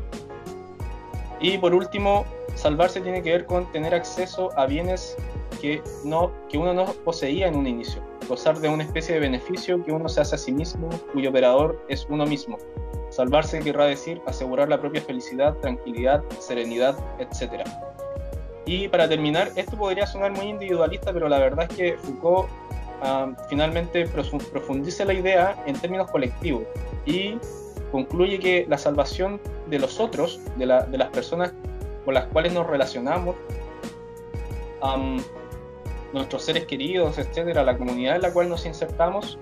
Y 1.40 1.58
por 1.58 1.74
último, 1.74 2.24
salvarse 2.54 3.00
tiene 3.00 3.22
que 3.22 3.32
ver 3.32 3.46
con 3.46 3.70
tener 3.72 3.94
acceso 3.94 4.50
a 4.58 4.66
bienes 4.66 5.16
que, 5.60 5.82
no, 6.04 6.32
que 6.48 6.58
uno 6.58 6.72
no 6.72 6.86
poseía 7.04 7.48
en 7.48 7.56
un 7.56 7.66
inicio, 7.66 8.02
gozar 8.28 8.58
de 8.58 8.68
una 8.68 8.82
especie 8.82 9.14
de 9.14 9.20
beneficio 9.20 9.82
que 9.84 9.92
uno 9.92 10.08
se 10.08 10.20
hace 10.20 10.34
a 10.34 10.38
sí 10.38 10.52
mismo, 10.52 10.88
cuyo 11.12 11.30
operador 11.30 11.84
es 11.88 12.06
uno 12.08 12.26
mismo. 12.26 12.56
Salvarse 13.10 13.60
querrá 13.60 13.86
decir 13.86 14.22
asegurar 14.26 14.68
la 14.68 14.80
propia 14.80 15.02
felicidad, 15.02 15.54
tranquilidad, 15.56 16.22
serenidad, 16.38 16.96
etc. 17.18 17.64
Y 18.66 18.88
para 18.88 19.08
terminar, 19.08 19.50
esto 19.56 19.76
podría 19.76 20.06
sonar 20.06 20.32
muy 20.32 20.46
individualista, 20.46 21.12
pero 21.12 21.28
la 21.28 21.38
verdad 21.38 21.66
es 21.70 21.76
que 21.76 21.96
Foucault 21.98 22.48
ah, 23.02 23.32
finalmente 23.48 24.06
profundiza 24.06 25.04
la 25.04 25.14
idea 25.14 25.62
en 25.66 25.78
términos 25.78 26.10
colectivos 26.10 26.64
y 27.06 27.38
concluye 27.90 28.38
que 28.38 28.66
la 28.68 28.78
salvación 28.78 29.40
de 29.68 29.78
los 29.78 29.98
otros, 29.98 30.40
de, 30.56 30.66
las 30.66 31.08
personas 31.08 31.52
con 32.04 32.14
las 32.14 32.26
cuales 32.26 32.52
nos 32.52 32.66
relacionamos, 32.66 33.36
nuestros 36.12 36.42
seres 36.42 36.66
queridos, 36.66 37.18
etcétera, 37.18 37.62
la 37.62 37.76
comunidad 37.76 38.16
en 38.16 38.22
la 38.22 38.32
cual 38.32 38.48
nos 38.48 38.66
insertamos, 38.66 39.38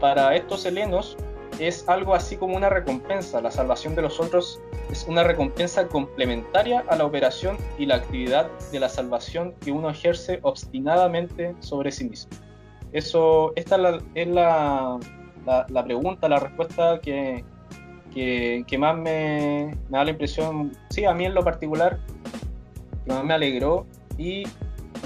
para 0.00 0.34
estos 0.34 0.64
helenos 0.64 1.16
es 1.58 1.88
algo 1.88 2.14
así 2.14 2.36
como 2.36 2.56
una 2.56 2.70
recompensa. 2.70 3.40
La 3.40 3.50
salvación 3.50 3.94
de 3.94 4.02
los 4.02 4.18
otros 4.18 4.60
es 4.90 5.06
una 5.06 5.22
recompensa 5.22 5.86
complementaria 5.86 6.84
a 6.88 6.96
la 6.96 7.04
operación 7.04 7.56
y 7.78 7.86
la 7.86 7.96
actividad 7.96 8.50
de 8.72 8.80
la 8.80 8.88
salvación 8.88 9.54
que 9.60 9.72
uno 9.72 9.90
ejerce 9.90 10.38
obstinadamente 10.42 11.54
sobre 11.60 11.92
sí 11.92 12.08
mismo. 12.08 12.30
Eso, 12.92 13.52
esta 13.56 13.76
es 14.14 14.28
la, 14.28 14.98
la, 15.46 15.84
pregunta, 15.84 16.28
la 16.28 16.40
respuesta 16.40 17.00
que, 17.00 17.44
que, 18.12 18.78
más 18.78 18.96
me, 18.96 19.76
me, 19.88 19.98
da 19.98 20.04
la 20.04 20.10
impresión, 20.10 20.72
sí, 20.90 21.04
a 21.04 21.14
mí 21.14 21.24
en 21.24 21.34
lo 21.34 21.44
particular, 21.44 21.98
que 23.04 23.12
más 23.12 23.24
me 23.24 23.34
alegró. 23.34 23.86
Y 24.18 24.42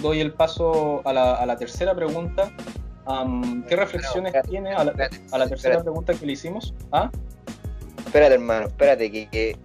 doy 0.01 0.21
el 0.21 0.33
paso 0.33 1.03
a 1.05 1.13
la, 1.13 1.35
a 1.35 1.47
la 1.47 1.57
tercera 1.57 1.95
pregunta, 1.95 2.51
¿Qué 3.69 3.77
reflexiones 3.77 4.33
tiene 4.49 4.73
a 4.73 4.85
la, 4.85 5.49
tercera 5.49 5.83
pregunta 5.83 6.15
que 6.15 6.25
le 6.25 6.33
hicimos? 6.33 6.75
¿Ah? 6.91 7.11
Espérate, 7.99 8.35
hermano, 8.35 8.69
espérate, 8.69 9.11
que, 9.11 9.57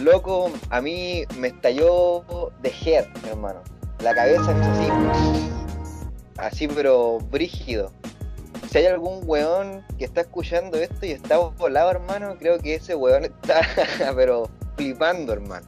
loco, 0.00 0.52
a 0.70 0.80
mí 0.80 1.24
me 1.38 1.48
estalló 1.48 2.24
de 2.60 2.72
head, 2.84 3.06
hermano. 3.28 3.62
La 4.00 4.14
cabeza 4.14 4.50
así, 4.50 4.88
así, 6.36 6.68
pero 6.68 7.18
brígido. 7.30 7.92
Si 8.70 8.78
hay 8.78 8.86
algún 8.86 9.20
weón 9.24 9.84
que 9.98 10.04
está 10.04 10.22
escuchando 10.22 10.78
esto 10.78 11.06
y 11.06 11.12
está 11.12 11.38
volado, 11.38 11.90
hermano, 11.90 12.36
creo 12.38 12.58
que 12.58 12.74
ese 12.74 12.94
weón 12.94 13.24
está, 13.24 13.60
pero 14.16 14.48
flipando, 14.76 15.32
hermano. 15.32 15.66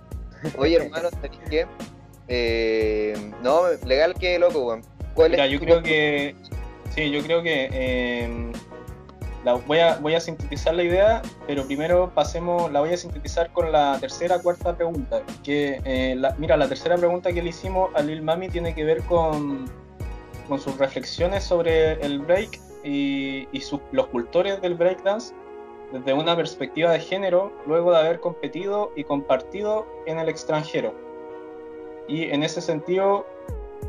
Oye, 0.58 0.76
hermano, 0.76 1.10
¿sabes 1.10 1.30
qué? 1.48 1.66
Eh, 2.28 3.32
no, 3.42 3.68
legal 3.86 4.14
que 4.14 4.38
loco, 4.38 4.66
weón. 4.66 4.82
Mira, 5.16 5.46
yo 5.46 5.60
creo 5.60 5.80
que 5.82 6.34
Sí, 6.94 7.10
yo 7.10 7.22
creo 7.24 7.42
que 7.42 7.68
em, 7.72 8.52
la, 9.44 9.54
voy, 9.54 9.78
a, 9.78 9.96
voy 9.98 10.14
a 10.14 10.20
sintetizar 10.20 10.74
la 10.74 10.82
idea, 10.82 11.22
pero 11.46 11.64
primero 11.64 12.10
pasemos, 12.14 12.72
la 12.72 12.80
voy 12.80 12.92
a 12.92 12.96
sintetizar 12.96 13.52
con 13.52 13.70
la 13.70 13.98
tercera, 14.00 14.40
cuarta 14.40 14.74
pregunta. 14.74 15.22
Que, 15.42 15.80
eh, 15.84 16.16
mira, 16.38 16.56
la 16.56 16.68
tercera 16.68 16.96
pregunta 16.96 17.32
que 17.32 17.42
le 17.42 17.50
hicimos 17.50 17.90
a 17.94 18.02
Lil 18.02 18.22
Mami 18.22 18.48
tiene 18.48 18.74
que 18.74 18.84
ver 18.84 19.02
con, 19.02 19.66
con 20.48 20.58
sus 20.58 20.76
reflexiones 20.78 21.44
sobre 21.44 21.92
el 22.04 22.20
break 22.20 22.58
y, 22.82 23.46
y 23.52 23.62
los 23.92 24.06
cultores 24.08 24.60
del 24.62 24.74
breakdance 24.74 25.34
desde 25.92 26.12
una 26.14 26.34
perspectiva 26.34 26.90
de 26.92 27.00
género, 27.00 27.52
luego 27.66 27.92
de 27.92 27.98
haber 27.98 28.20
competido 28.20 28.92
y 28.96 29.04
compartido 29.04 29.86
en 30.06 30.18
el 30.18 30.28
extranjero. 30.28 30.94
Y 32.08 32.24
en 32.24 32.42
ese 32.42 32.60
sentido, 32.60 33.26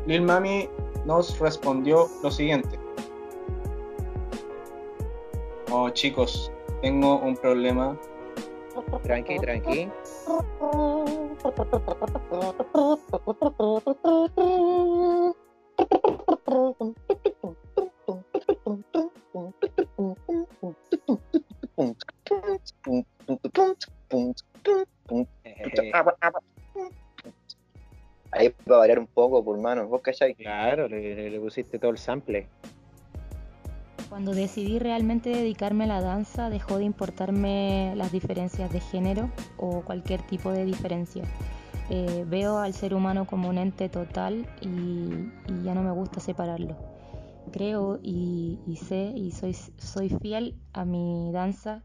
Lil 0.06 0.22
Mami 0.22 0.68
nos 1.04 1.38
respondió 1.38 2.08
lo 2.22 2.30
siguiente. 2.30 2.78
Oh, 5.78 5.90
chicos, 5.90 6.50
tengo 6.80 7.18
un 7.18 7.36
problema. 7.36 8.00
Tranqui, 9.02 9.38
tranqui. 9.38 9.90
Ahí 28.30 28.48
va 28.68 28.76
a 28.76 28.78
variar 28.78 28.98
un 28.98 29.06
poco, 29.08 29.44
por 29.44 29.58
mano, 29.58 29.86
vos 29.86 30.00
cachai. 30.00 30.34
Claro, 30.36 30.88
le, 30.88 31.28
le 31.28 31.38
pusiste 31.38 31.78
todo 31.78 31.90
el 31.90 31.98
sample. 31.98 32.48
Cuando 34.08 34.32
decidí 34.34 34.78
realmente 34.78 35.30
dedicarme 35.30 35.84
a 35.84 35.88
la 35.88 36.00
danza, 36.00 36.48
dejó 36.48 36.78
de 36.78 36.84
importarme 36.84 37.92
las 37.96 38.12
diferencias 38.12 38.72
de 38.72 38.80
género 38.80 39.30
o 39.56 39.82
cualquier 39.82 40.22
tipo 40.22 40.52
de 40.52 40.64
diferencia. 40.64 41.24
Eh, 41.90 42.24
veo 42.26 42.58
al 42.58 42.72
ser 42.72 42.94
humano 42.94 43.26
como 43.26 43.48
un 43.48 43.58
ente 43.58 43.88
total 43.88 44.46
y, 44.60 45.30
ya 45.64 45.74
no 45.74 45.82
me 45.82 45.90
gusta 45.90 46.20
separarlo. 46.20 46.76
Creo 47.52 47.98
y, 48.02 48.58
sé 48.80 49.12
y 49.14 49.32
soy, 49.32 49.54
soy 49.54 50.08
fiel 50.08 50.56
a 50.72 50.84
mi 50.84 51.30
danza 51.32 51.82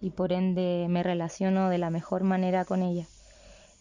y 0.00 0.10
por 0.10 0.32
ende 0.32 0.86
me 0.88 1.02
relaciono 1.02 1.68
de 1.68 1.78
la 1.78 1.90
mejor 1.90 2.24
manera 2.24 2.64
con 2.64 2.82
ella. 2.82 3.06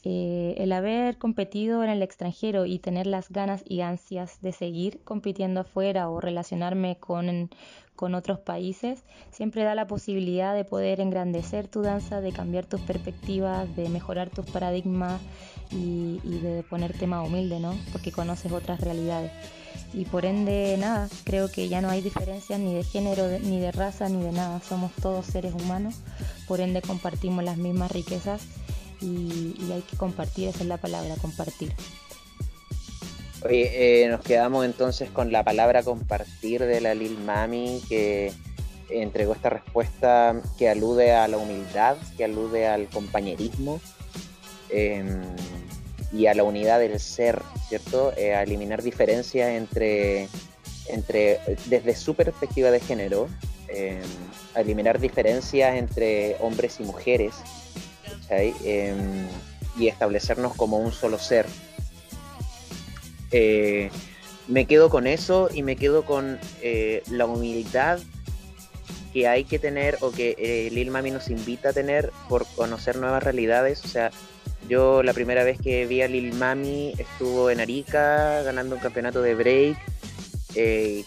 Eh, 0.06 0.56
el 0.58 0.72
haber 0.72 1.18
competido 1.18 1.84
en 1.84 1.90
el 1.90 2.02
extranjero 2.02 2.66
y 2.66 2.80
tener 2.80 3.06
las 3.06 3.30
ganas 3.30 3.64
y 3.68 3.82
ansias 3.82 4.42
de 4.42 4.54
seguir 4.54 5.02
compitiendo 5.04 5.60
afuera 5.60 6.10
o 6.10 6.22
relacionarme 6.22 6.98
con, 6.98 7.50
con 7.98 8.16
otros 8.16 8.40
países 8.40 9.04
siempre 9.30 9.64
da 9.64 9.76
la 9.76 9.88
posibilidad 9.88 10.56
de 10.56 10.64
poder 10.64 11.02
engrandecer 11.02 11.68
tu 11.68 11.82
danza, 11.82 12.22
de 12.22 12.32
cambiar 12.32 12.66
tus 12.66 12.80
perspectivas, 12.80 13.76
de 13.76 13.90
mejorar 13.90 14.30
tus 14.30 14.46
paradigmas 14.46 15.20
y, 15.70 16.22
y 16.24 16.40
de 16.40 16.64
ponerte 16.64 17.06
más 17.06 17.28
humilde, 17.28 17.60
¿no? 17.60 17.76
Porque 17.92 18.14
conoces 18.14 18.54
otras 18.54 18.80
realidades. 18.80 19.34
Y 19.94 20.06
por 20.06 20.24
ende, 20.24 20.78
nada, 20.80 21.10
creo 21.26 21.52
que 21.52 21.68
ya 21.68 21.82
no 21.82 21.90
hay 21.90 22.02
diferencias 22.02 22.58
ni 22.60 22.74
de 22.74 22.84
género, 22.84 23.28
ni 23.40 23.60
de 23.60 23.72
raza, 23.74 24.08
ni 24.08 24.24
de 24.24 24.32
nada. 24.32 24.62
Somos 24.62 24.94
todos 24.94 25.26
seres 25.26 25.54
humanos, 25.54 25.96
por 26.48 26.62
ende 26.62 26.82
compartimos 26.82 27.44
las 27.44 27.58
mismas 27.58 27.92
riquezas 27.92 28.48
y, 29.02 29.72
hay 29.72 29.82
que 29.82 29.98
compartir, 29.98 30.50
esa 30.50 30.60
es 30.60 30.68
la 30.68 30.78
palabra, 30.78 31.16
compartir. 31.22 31.74
Oye, 33.46 34.04
eh, 34.04 34.10
nos 34.10 34.22
quedamos 34.22 34.66
entonces 34.66 35.10
con 35.10 35.32
la 35.32 35.44
palabra 35.44 35.84
compartir 35.84 36.66
de 36.66 36.82
la 36.82 36.94
Lil 36.94 37.18
Mami 37.20 37.82
que 37.88 38.34
entregó 38.90 39.34
esta 39.34 39.50
respuesta 39.50 40.42
que 40.58 40.70
alude 40.70 41.14
a 41.14 41.28
la 41.28 41.38
humildad, 41.38 41.96
que 42.18 42.26
alude 42.26 42.68
al 42.68 42.88
compañerismo 42.88 43.80
em, 44.70 45.22
y 46.12 46.26
a 46.26 46.34
la 46.34 46.44
unidad 46.44 46.80
del 46.80 47.00
ser, 47.00 47.42
¿cierto? 47.70 48.14
Eh, 48.18 48.36
a 48.36 48.44
eliminar 48.44 48.82
diferencias 48.82 49.50
entre, 49.50 50.28
entre, 50.88 51.40
desde 51.68 51.96
su 51.96 52.16
perspectiva 52.16 52.72
de 52.72 52.80
género, 52.80 53.30
em, 53.70 54.02
a 54.56 54.62
eliminar 54.62 55.00
diferencias 55.00 55.76
entre 55.76 56.36
hombres 56.42 56.80
y 56.80 56.84
mujeres, 56.84 57.36
Em, 58.30 59.28
y 59.78 59.88
establecernos 59.88 60.56
como 60.56 60.78
un 60.78 60.92
solo 60.92 61.18
ser. 61.18 61.46
Eh, 63.32 63.90
me 64.48 64.66
quedo 64.66 64.90
con 64.90 65.08
eso 65.08 65.50
y 65.54 65.64
me 65.64 65.76
quedo 65.76 66.04
con 66.06 66.40
eh, 66.62 67.04
la 67.10 67.26
humildad 67.26 68.00
que 69.14 69.28
hay 69.28 69.44
que 69.44 69.58
tener 69.58 69.98
o 70.02 70.12
que 70.12 70.36
eh, 70.38 70.70
Lil 70.72 70.92
Mami 70.92 71.12
nos 71.12 71.30
invita 71.30 71.70
a 71.70 71.74
tener 71.74 72.12
por 72.28 72.46
conocer 72.56 72.98
nuevas 72.98 73.24
realidades. 73.24 73.84
O 73.86 73.88
sea, 73.88 74.12
yo 74.68 75.02
la 75.02 75.14
primera 75.14 75.44
vez 75.44 75.60
que 75.60 75.86
vi 75.86 76.02
a 76.02 76.08
Lil 76.08 76.34
Mami 76.34 76.94
estuvo 76.98 77.50
en 77.50 77.60
Arica 77.60 78.44
ganando 78.44 78.76
un 78.76 78.82
campeonato 78.82 79.22
de 79.22 79.36
break 79.36 79.78
y, 80.56 81.06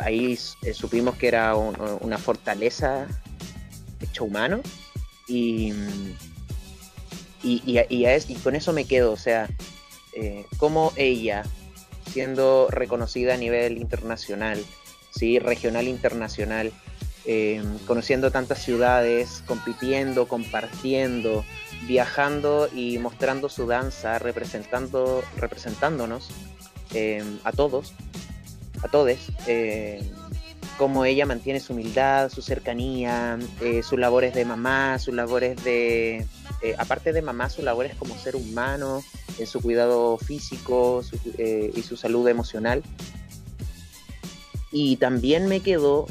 ahí 0.00 0.38
supimos 0.72 1.16
que 1.16 1.28
era 1.28 1.54
una 1.56 2.18
fortaleza 2.18 3.06
hecho 4.00 4.24
humano 4.24 4.60
y 5.26 5.72
y, 7.42 7.62
y, 7.88 8.34
con 8.36 8.54
eso 8.54 8.72
me 8.72 8.84
quedo, 8.84 9.12
o 9.12 9.16
sea, 9.16 9.48
eh, 10.14 10.44
como 10.58 10.92
ella, 10.96 11.44
siendo 12.10 12.68
reconocida 12.70 13.34
a 13.34 13.36
nivel 13.36 13.78
internacional, 13.78 14.62
¿sí? 15.10 15.38
regional 15.38 15.88
internacional, 15.88 16.72
em, 17.24 17.78
conociendo 17.86 18.30
tantas 18.30 18.62
ciudades, 18.62 19.42
compitiendo, 19.46 20.28
compartiendo, 20.28 21.44
viajando 21.86 22.68
y 22.74 22.98
mostrando 22.98 23.48
su 23.48 23.66
danza, 23.66 24.18
representando, 24.18 25.22
representándonos 25.36 26.28
em, 26.94 27.38
a 27.44 27.52
todos, 27.52 27.94
a 28.82 28.88
todos, 28.88 29.18
em, 29.46 30.00
cómo 30.76 31.04
ella 31.04 31.26
mantiene 31.26 31.60
su 31.60 31.72
humildad, 31.72 32.30
su 32.30 32.42
cercanía, 32.42 33.38
eh, 33.60 33.82
sus 33.82 33.98
labores 33.98 34.34
de 34.34 34.44
mamá, 34.44 34.98
sus 34.98 35.14
labores 35.14 35.62
de, 35.64 36.26
eh, 36.62 36.74
aparte 36.78 37.12
de 37.12 37.22
mamá, 37.22 37.50
sus 37.50 37.64
labores 37.64 37.94
como 37.96 38.16
ser 38.16 38.36
humano, 38.36 39.02
en 39.38 39.46
su 39.46 39.60
cuidado 39.60 40.18
físico 40.18 41.02
eh, 41.38 41.72
y 41.74 41.82
su 41.82 41.96
salud 41.96 42.26
emocional. 42.28 42.82
Y 44.70 44.96
también 44.96 45.48
me 45.48 45.60
quedo 45.60 46.06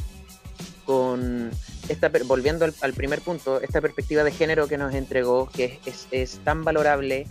con 0.86 1.52
esta, 1.88 2.12
volviendo 2.26 2.66
al, 2.82 2.94
primer 2.94 3.22
punto, 3.22 3.62
esta 3.62 3.82
perspectiva 3.82 4.24
de 4.24 4.32
género 4.32 4.68
que 4.68 4.78
nos 4.78 4.94
entregó, 4.94 5.50
que 5.50 5.80
es, 6.12 6.40
tan 6.44 6.64
valorable 6.64 7.26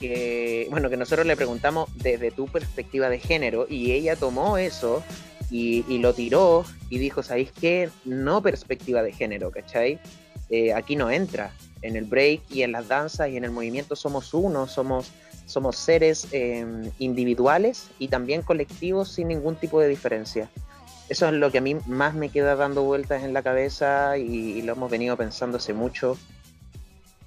que, 0.00 0.66
bueno, 0.70 0.90
que 0.90 0.96
nosotros 0.96 1.26
le 1.26 1.36
preguntamos 1.36 1.90
desde 1.96 2.30
tu 2.30 2.46
perspectiva 2.46 3.08
de 3.08 3.18
género 3.18 3.66
y 3.68 3.92
ella 3.92 4.16
tomó 4.16 4.58
eso 4.58 5.02
y, 5.50 5.84
y 5.88 5.98
lo 5.98 6.14
tiró 6.14 6.64
y 6.90 6.98
dijo, 6.98 7.22
¿sabéis 7.22 7.52
qué? 7.52 7.90
No 8.04 8.42
perspectiva 8.42 9.02
de 9.02 9.12
género, 9.12 9.50
¿cachai? 9.50 10.00
Eh, 10.50 10.72
aquí 10.72 10.96
no 10.96 11.10
entra 11.10 11.52
en 11.84 11.96
el 11.96 12.06
break 12.06 12.40
y 12.50 12.62
en 12.62 12.72
las 12.72 12.88
danzas 12.88 13.28
y 13.28 13.36
en 13.36 13.44
el 13.44 13.50
movimiento 13.50 13.94
somos 13.94 14.32
uno, 14.32 14.66
somos, 14.66 15.12
somos 15.44 15.76
seres 15.76 16.26
em, 16.32 16.90
individuales 16.98 17.90
y 17.98 18.08
también 18.08 18.40
colectivos 18.40 19.10
sin 19.10 19.28
ningún 19.28 19.56
tipo 19.56 19.80
de 19.80 19.88
diferencia. 19.88 20.48
Eso 21.10 21.26
es 21.26 21.34
lo 21.34 21.52
que 21.52 21.58
a 21.58 21.60
mí 21.60 21.76
más 21.86 22.14
me 22.14 22.30
queda 22.30 22.56
dando 22.56 22.82
vueltas 22.82 23.22
en 23.22 23.34
la 23.34 23.42
cabeza 23.42 24.16
y, 24.16 24.62
lo 24.62 24.72
hemos 24.72 24.90
venido 24.90 25.16
pensando 25.18 25.58
hace 25.58 25.74
mucho. 25.74 26.16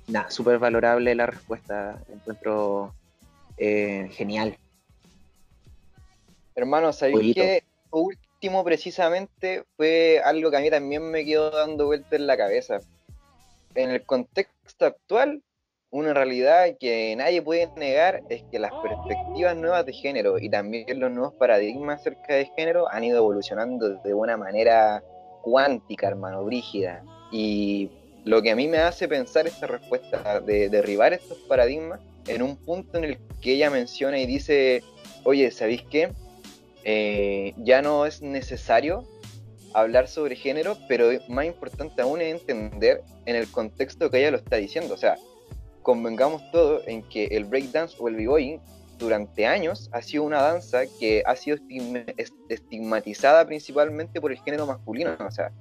Nada, 0.07 0.31
súper 0.31 0.57
valorable 0.57 1.13
la 1.13 1.27
respuesta, 1.27 2.01
encuentro 2.11 2.95
eh, 3.57 4.09
genial. 4.13 4.57
Hermano, 6.55 6.91
¿sabéis 6.91 7.35
que 7.35 7.63
último 7.91 8.63
precisamente 8.63 9.65
fue 9.75 10.19
algo 10.25 10.49
que 10.49 10.57
a 10.57 10.61
mí 10.61 10.71
también 10.71 11.11
me 11.11 11.23
quedó 11.23 11.51
dando 11.51 11.85
vueltas 11.85 12.13
en 12.13 12.25
la 12.25 12.35
cabeza? 12.35 12.81
En 13.77 13.91
el 13.91 14.03
contexto 14.03 14.87
actual, 14.87 15.43
una 15.91 16.11
realidad 16.11 16.65
que 16.79 17.15
nadie 17.15 17.43
puede 17.43 17.69
negar 17.77 18.23
es 18.27 18.41
que 18.51 18.57
las 18.57 18.71
perspectivas 18.71 19.55
nuevas 19.55 19.85
de 19.85 19.93
género 19.93 20.39
y 20.39 20.49
también 20.49 20.99
los 20.99 21.11
nuevos 21.11 21.35
paradigmas 21.35 22.01
acerca 22.01 22.33
de 22.33 22.49
género 22.57 22.91
han 22.91 23.03
ido 23.03 23.19
evolucionando 23.19 23.89
de 23.97 24.13
una 24.15 24.35
manera 24.35 25.03
cuántica, 25.43 26.07
hermano, 26.07 26.43
brígida. 26.43 27.03
Y 27.31 27.91
lo 28.25 28.41
que 28.41 28.49
a 28.49 28.55
mí 28.55 28.67
me 28.67 28.79
hace 28.79 29.07
pensar 29.07 29.45
esta 29.45 29.67
respuesta 29.67 30.41
de 30.41 30.69
derribar 30.69 31.13
estos 31.13 31.37
paradigmas 31.47 31.99
en 32.25 32.41
un 32.41 32.55
punto 32.55 32.97
en 32.97 33.03
el 33.03 33.17
que 33.41 33.53
ella 33.53 33.69
menciona 33.69 34.17
y 34.17 34.25
dice, 34.25 34.81
oye, 35.23 35.51
¿sabéis 35.51 35.83
qué? 35.83 36.09
Eh, 36.83 37.53
ya 37.57 37.83
no 37.83 38.07
es 38.07 38.23
necesario 38.23 39.05
hablar 39.73 40.07
sobre 40.07 40.35
género, 40.35 40.77
pero 40.87 41.09
más 41.27 41.45
importante 41.45 42.01
aún 42.01 42.21
es 42.21 42.33
entender 42.33 43.03
en 43.25 43.35
el 43.35 43.49
contexto 43.49 44.09
que 44.09 44.19
ella 44.19 44.31
lo 44.31 44.37
está 44.37 44.57
diciendo. 44.57 44.93
O 44.93 44.97
sea, 44.97 45.17
convengamos 45.81 46.41
todo 46.51 46.81
en 46.87 47.03
que 47.03 47.25
el 47.25 47.45
breakdance 47.45 47.95
o 47.99 48.07
el 48.07 48.15
b-boying 48.15 48.59
durante 48.97 49.45
años 49.45 49.89
ha 49.93 50.01
sido 50.01 50.23
una 50.23 50.41
danza 50.41 50.81
que 50.99 51.23
ha 51.25 51.35
sido 51.35 51.57
estigmatizada 52.49 53.45
principalmente 53.45 54.19
por 54.19 54.31
el 54.31 54.39
género 54.39 54.65
masculino. 54.65 55.15
O 55.19 55.31
sea, 55.31 55.51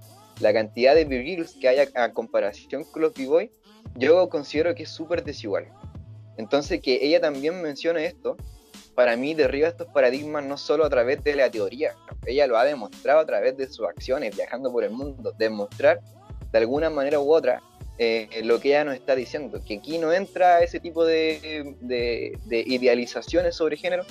la 0.41 0.53
cantidad 0.53 0.95
de 0.95 1.05
b 1.05 1.47
que 1.61 1.69
hay 1.69 1.89
a, 1.95 2.13
comparación 2.13 2.85
con 2.85 3.03
los 3.03 3.15
b-boy, 3.15 3.51
yo 3.95 4.29
considero 4.29 4.75
que 4.75 4.85
es 4.85 4.91
súper 4.91 5.23
desigual. 5.25 5.69
Entonces, 6.37 6.81
que 6.83 6.99
ella 7.01 7.21
también 7.21 7.63
mencione 7.63 8.05
esto, 8.05 8.37
para 8.97 9.15
mí 9.15 9.35
derriba 9.35 9.69
estos 9.69 9.87
paradigmas 9.89 10.43
no 10.45 10.57
solo 10.57 10.85
a 10.85 10.91
través 10.91 11.23
de 11.23 11.37
la 11.37 11.51
teoría, 11.51 11.95
ella 12.25 12.47
lo 12.47 12.57
ha 12.57 12.65
demostrado 12.65 13.21
a 13.21 13.27
través 13.27 13.57
de 13.57 13.69
sus 13.69 13.87
acciones, 13.87 14.35
viajando 14.35 14.73
por 14.73 14.83
el 14.83 14.91
mundo, 14.91 15.33
demostrar 15.39 16.01
de 16.51 16.59
alguna 16.59 16.89
manera 16.89 17.21
u 17.21 17.31
otra 17.31 17.63
eh, 17.99 18.41
lo 18.43 18.59
que 18.59 18.69
ella 18.69 18.85
nos 18.85 18.95
está 18.95 19.15
diciendo, 19.15 19.63
que 19.65 19.75
aquí 19.75 19.99
no 19.99 20.13
entra 20.13 20.61
ese 20.63 20.81
tipo 20.81 21.05
de, 21.05 21.79
idealizaciones 22.51 23.55
sobre 23.55 23.77
género, 23.77 24.05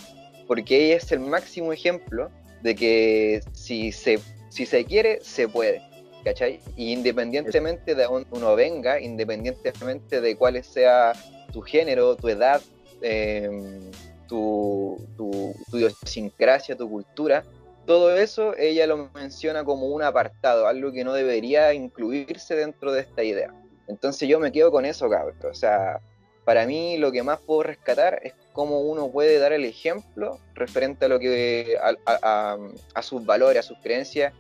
porque 0.48 0.86
ella 0.86 0.98
es 0.98 1.12
el 1.12 1.20
máximo 1.20 1.74
ejemplo 1.74 2.30
de 2.62 2.76
que 2.76 3.42
si 3.54 3.92
se, 3.92 4.20
si 4.50 4.68
se 4.68 4.86
quiere, 4.86 5.20
se 5.22 5.48
puede. 5.48 5.82
¿Cachai? 6.24 6.60
Y 6.76 6.92
independientemente 6.92 7.94
de 7.94 8.04
dónde 8.04 8.28
uno 8.32 8.56
venga, 8.56 9.00
independientemente 9.00 10.22
de 10.22 10.36
cuál 10.36 10.64
sea 10.64 11.14
tu 11.54 11.62
género, 11.62 12.16
tu 12.16 12.30
edad, 12.30 12.62
em, 13.02 13.92
tu, 14.36 14.98
tu, 15.16 15.56
tu 15.72 15.78
idiosincrasia, 15.78 16.76
tu 16.76 16.90
cultura, 16.90 17.46
todo 17.86 18.16
eso 18.16 18.56
ella 18.58 18.88
lo 18.88 19.10
menciona 19.14 19.64
como 19.64 19.88
un 19.88 20.04
apartado, 20.04 20.68
algo 20.68 20.92
que 20.92 21.04
no 21.04 21.14
debería 21.14 21.74
incluirse 21.74 22.56
dentro 22.56 22.92
de 22.92 23.02
esta 23.02 23.24
idea. 23.24 23.54
Entonces 23.88 24.28
yo 24.28 24.40
me 24.40 24.52
quedo 24.52 24.72
con 24.72 24.86
eso, 24.86 25.10
cabrón. 25.10 25.38
O 25.50 25.54
sea, 25.54 26.02
para 26.44 26.66
mí 26.66 26.98
lo 26.98 27.12
que 27.12 27.24
más 27.24 27.40
puedo 27.40 27.64
rescatar 27.64 28.20
es 28.24 28.34
cómo 28.52 28.82
uno 28.82 29.10
puede 29.10 29.38
dar 29.38 29.54
el 29.54 29.66
ejemplo 29.66 30.40
referente 30.56 31.06
a 31.06 31.08
lo 31.08 31.20
que 31.20 31.78
a, 31.80 33.02
sus 33.02 33.26
valores, 33.26 33.60
a 33.60 33.64
sus 33.64 33.78
creencias. 33.80 34.34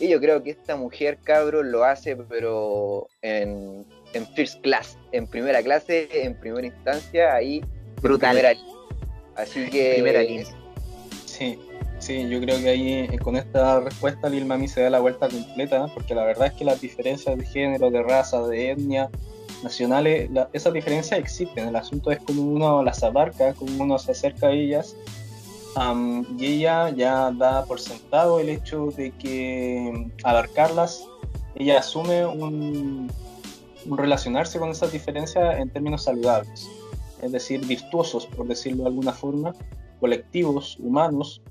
Y 0.00 0.08
yo 0.08 0.20
creo 0.20 0.42
que 0.42 0.50
esta 0.50 0.76
mujer, 0.76 1.18
cabrón, 1.22 1.70
lo 1.70 1.84
hace, 1.84 2.16
pero 2.16 3.08
en, 3.22 3.84
first 4.34 4.60
class, 4.62 4.96
en 5.12 5.26
primera 5.26 5.62
clase, 5.62 6.08
en 6.12 6.34
primera 6.38 6.66
instancia, 6.66 7.34
ahí 7.34 7.64
brutal. 8.00 8.36
Así 9.36 9.68
que 9.70 9.94
primera 9.94 10.22
línea. 10.22 10.46
Sí. 11.26 11.58
Sí, 12.00 12.28
yo 12.28 12.38
creo 12.38 12.58
que 12.58 12.68
ahí 12.68 12.92
eh, 12.92 13.18
con 13.18 13.34
esta 13.34 13.80
respuesta 13.80 14.28
Lil 14.28 14.44
Mami 14.44 14.68
se 14.68 14.82
da 14.82 14.90
la 14.90 15.00
vuelta 15.00 15.26
completa, 15.26 15.86
porque 15.94 16.14
la 16.14 16.24
verdad 16.24 16.48
es 16.48 16.52
que 16.52 16.64
las 16.64 16.80
diferencias 16.80 17.38
de 17.38 17.46
género, 17.46 17.90
de 17.90 18.02
raza, 18.02 18.46
de 18.46 18.72
etnia, 18.72 19.08
nacionales, 19.62 20.28
esas 20.52 20.72
diferencias 20.74 21.18
existen. 21.18 21.68
El 21.68 21.76
asunto 21.76 22.10
es 22.10 22.18
cómo 22.18 22.42
uno 22.42 22.82
las 22.82 23.02
abarca, 23.02 23.54
cómo 23.54 23.82
uno 23.82 23.98
se 23.98 24.12
acerca 24.12 24.48
a 24.48 24.52
ellas. 24.52 24.96
y 26.38 26.46
ella 26.46 26.90
ya 26.90 27.30
da 27.32 27.64
por 27.64 27.80
sentado 27.80 28.38
el 28.38 28.50
hecho 28.50 28.90
de 28.96 29.10
que 29.12 30.10
abarcarlas, 30.22 31.06
ella 31.54 31.78
asume 31.78 32.26
un, 32.26 33.10
un 33.86 33.98
relacionarse 33.98 34.58
con 34.58 34.70
esas 34.70 34.92
diferencias 34.92 35.58
en 35.58 35.70
términos 35.70 36.04
saludables, 36.04 36.68
es 37.22 37.32
decir, 37.32 37.64
virtuosos, 37.64 38.26
por 38.26 38.46
decirlo 38.46 38.82
de 38.84 38.88
alguna 38.88 39.12
forma, 39.12 39.54
colectivos, 40.00 40.76
humanos, 40.78 41.42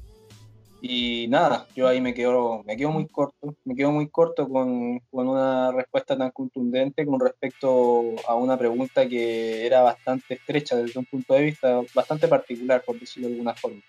y 0.85 1.27
nada, 1.29 1.65
yo 1.77 1.87
ahí 1.87 2.01
me 2.01 2.13
quedo, 2.13 2.61
me 2.65 2.75
quedo 2.75 2.91
muy 2.91 3.07
corto, 3.07 3.55
me 3.63 3.73
quedo 3.73 3.93
muy 3.93 4.09
corto 4.09 4.49
con, 4.49 4.99
con, 5.11 5.29
una 5.29 5.71
respuesta 5.71 6.17
tan 6.17 6.29
contundente 6.31 7.05
con 7.05 7.21
respecto 7.21 8.03
a 8.27 8.35
una 8.35 8.57
pregunta 8.57 9.07
que 9.07 9.65
era 9.65 9.81
bastante 9.81 10.33
estrecha 10.33 10.75
desde 10.75 10.99
un 10.99 11.05
punto 11.05 11.35
de 11.35 11.43
vista 11.43 11.79
bastante 11.95 12.27
particular, 12.27 12.83
por 12.85 12.99
decirlo 12.99 13.29
de 13.29 13.35
alguna 13.35 13.53
forma. 13.53 13.79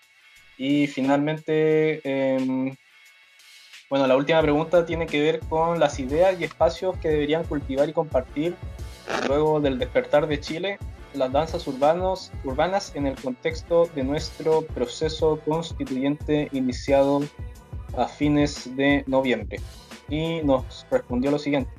Y 0.57 0.87
finalmente, 0.87 1.99
em, 2.05 2.73
bueno, 3.89 4.07
la 4.07 4.15
última 4.15 4.41
pregunta 4.41 4.85
tiene 4.85 5.05
que 5.05 5.21
ver 5.21 5.39
con 5.49 5.81
las 5.81 5.99
ideas 5.99 6.39
y 6.39 6.45
espacios 6.45 6.97
que 6.99 7.09
deberían 7.09 7.43
cultivar 7.43 7.89
y 7.89 7.93
compartir 7.93 8.55
luego 9.27 9.59
del 9.59 9.79
despertar 9.79 10.27
de 10.27 10.39
Chile 10.39 10.79
las 11.15 11.31
danzas 11.31 11.67
urbanos, 11.67 12.31
urbanas 12.43 12.95
en 12.95 13.07
el 13.07 13.15
contexto 13.15 13.87
de 13.95 14.03
nuestro 14.03 14.61
proceso 14.61 15.39
constituyente 15.45 16.49
iniciado 16.51 17.21
a 17.97 18.07
fines 18.07 18.75
de 18.75 19.03
noviembre. 19.07 19.59
Y 20.09 20.41
nos 20.43 20.85
respondió 20.91 21.31
lo 21.31 21.39
siguiente. 21.39 21.71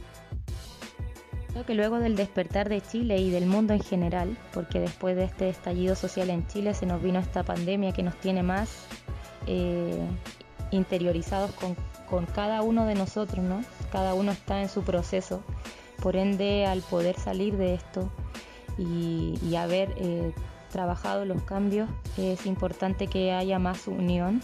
Creo 1.52 1.64
que 1.64 1.74
luego 1.74 1.98
del 2.00 2.16
despertar 2.16 2.68
de 2.68 2.82
Chile 2.82 3.18
y 3.18 3.30
del 3.30 3.46
mundo 3.46 3.72
en 3.72 3.80
general, 3.80 4.36
porque 4.52 4.78
después 4.78 5.16
de 5.16 5.24
este 5.24 5.48
estallido 5.48 5.94
social 5.94 6.28
en 6.28 6.46
Chile 6.48 6.74
se 6.74 6.84
nos 6.84 7.02
vino 7.02 7.18
esta 7.18 7.44
pandemia 7.44 7.92
que 7.92 8.02
nos 8.02 8.14
tiene 8.20 8.42
más 8.42 8.84
eh, 9.46 10.06
interiorizados 10.70 11.52
con, 11.52 11.74
con 12.10 12.26
cada 12.26 12.60
uno 12.62 12.84
de 12.84 12.94
nosotros, 12.94 13.42
¿no? 13.42 13.62
Cada 13.90 14.12
uno 14.12 14.32
está 14.32 14.60
en 14.60 14.68
su 14.68 14.82
proceso. 14.82 15.42
Por 16.02 16.16
ende, 16.16 16.66
al 16.66 16.82
poder 16.82 17.18
salir 17.18 17.56
de 17.56 17.74
esto, 17.74 18.10
y, 18.78 19.56
haber 19.56 19.94
eh, 19.96 20.32
trabajado 20.70 21.24
los 21.24 21.42
cambios, 21.42 21.88
es 22.16 22.46
importante 22.46 23.06
que 23.06 23.32
haya 23.32 23.58
más 23.58 23.86
unión 23.86 24.42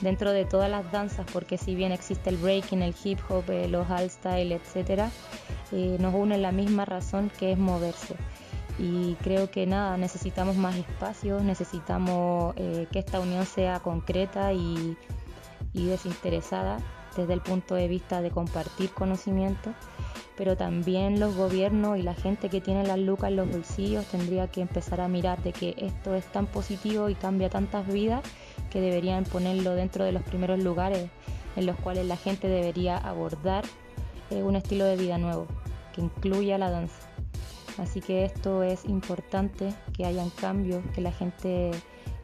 dentro 0.00 0.32
de 0.32 0.44
todas 0.44 0.70
las 0.70 0.90
danzas, 0.92 1.26
porque 1.32 1.58
si 1.58 1.74
bien 1.74 1.92
existe 1.92 2.30
el 2.30 2.36
breaking, 2.36 2.82
el 2.82 2.94
hip 3.04 3.18
hop, 3.28 3.44
eh, 3.50 3.68
los 3.68 3.88
all 3.90 4.08
style, 4.08 4.52
etcétera, 4.52 5.10
eh, 5.72 5.98
nos 6.00 6.14
une 6.14 6.38
la 6.38 6.52
misma 6.52 6.84
razón 6.84 7.30
que 7.38 7.52
es 7.52 7.58
moverse. 7.58 8.16
Y 8.78 9.14
creo 9.16 9.50
que 9.50 9.66
nada, 9.66 9.98
necesitamos 9.98 10.56
más 10.56 10.74
espacios, 10.76 11.42
necesitamos 11.42 12.54
que 12.54 12.98
esta 12.98 13.20
unión 13.20 13.44
sea 13.44 13.80
concreta 13.80 14.54
y, 14.54 14.96
y 15.74 15.84
desinteresada 15.84 16.78
desde 17.14 17.34
el 17.34 17.42
punto 17.42 17.74
de 17.74 17.88
vista 17.88 18.22
de 18.22 18.30
compartir 18.30 18.90
conocimiento 18.90 19.74
pero 20.36 20.56
también 20.56 21.20
los 21.20 21.36
gobiernos 21.36 21.98
y 21.98 22.02
la 22.02 22.14
gente 22.14 22.48
que 22.48 22.60
tiene 22.60 22.86
las 22.86 22.98
lucas 22.98 23.30
en 23.30 23.36
los 23.36 23.50
bolsillos 23.50 24.06
tendría 24.06 24.48
que 24.48 24.60
empezar 24.60 25.00
a 25.00 25.08
mirar 25.08 25.42
de 25.42 25.52
que 25.52 25.74
esto 25.78 26.14
es 26.14 26.24
tan 26.26 26.46
positivo 26.46 27.08
y 27.08 27.14
cambia 27.14 27.50
tantas 27.50 27.86
vidas 27.86 28.22
que 28.70 28.80
deberían 28.80 29.24
ponerlo 29.24 29.74
dentro 29.74 30.04
de 30.04 30.12
los 30.12 30.22
primeros 30.22 30.58
lugares 30.60 31.08
en 31.56 31.66
los 31.66 31.76
cuales 31.76 32.06
la 32.06 32.16
gente 32.16 32.48
debería 32.48 32.96
abordar 32.96 33.64
eh, 34.30 34.42
un 34.42 34.56
estilo 34.56 34.84
de 34.84 34.96
vida 34.96 35.18
nuevo 35.18 35.46
que 35.94 36.00
incluya 36.00 36.58
la 36.58 36.70
danza. 36.70 37.10
Así 37.78 38.00
que 38.00 38.24
esto 38.24 38.62
es 38.62 38.84
importante 38.84 39.72
que 39.96 40.04
hayan 40.04 40.30
cambios, 40.30 40.84
que 40.94 41.00
la 41.00 41.12
gente 41.12 41.70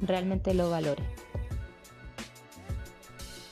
realmente 0.01 0.55
lo 0.55 0.71
valore. 0.71 1.03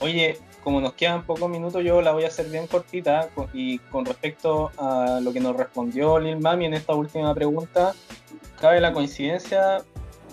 Oye, 0.00 0.38
como 0.64 0.80
nos 0.80 0.94
quedan 0.94 1.24
pocos 1.24 1.48
minutos, 1.48 1.84
yo 1.84 2.00
la 2.00 2.12
voy 2.12 2.24
a 2.24 2.28
hacer 2.28 2.48
bien 2.48 2.66
cortita. 2.66 3.28
Y 3.52 3.78
con 3.78 4.06
respecto 4.06 4.72
a 4.78 5.20
lo 5.22 5.32
que 5.32 5.38
nos 5.38 5.54
respondió 5.54 6.18
Lil 6.18 6.40
Mami 6.40 6.64
en 6.64 6.74
esta 6.74 6.94
última 6.94 7.34
pregunta, 7.34 7.94
cabe 8.58 8.80
la 8.80 8.92
coincidencia 8.92 9.84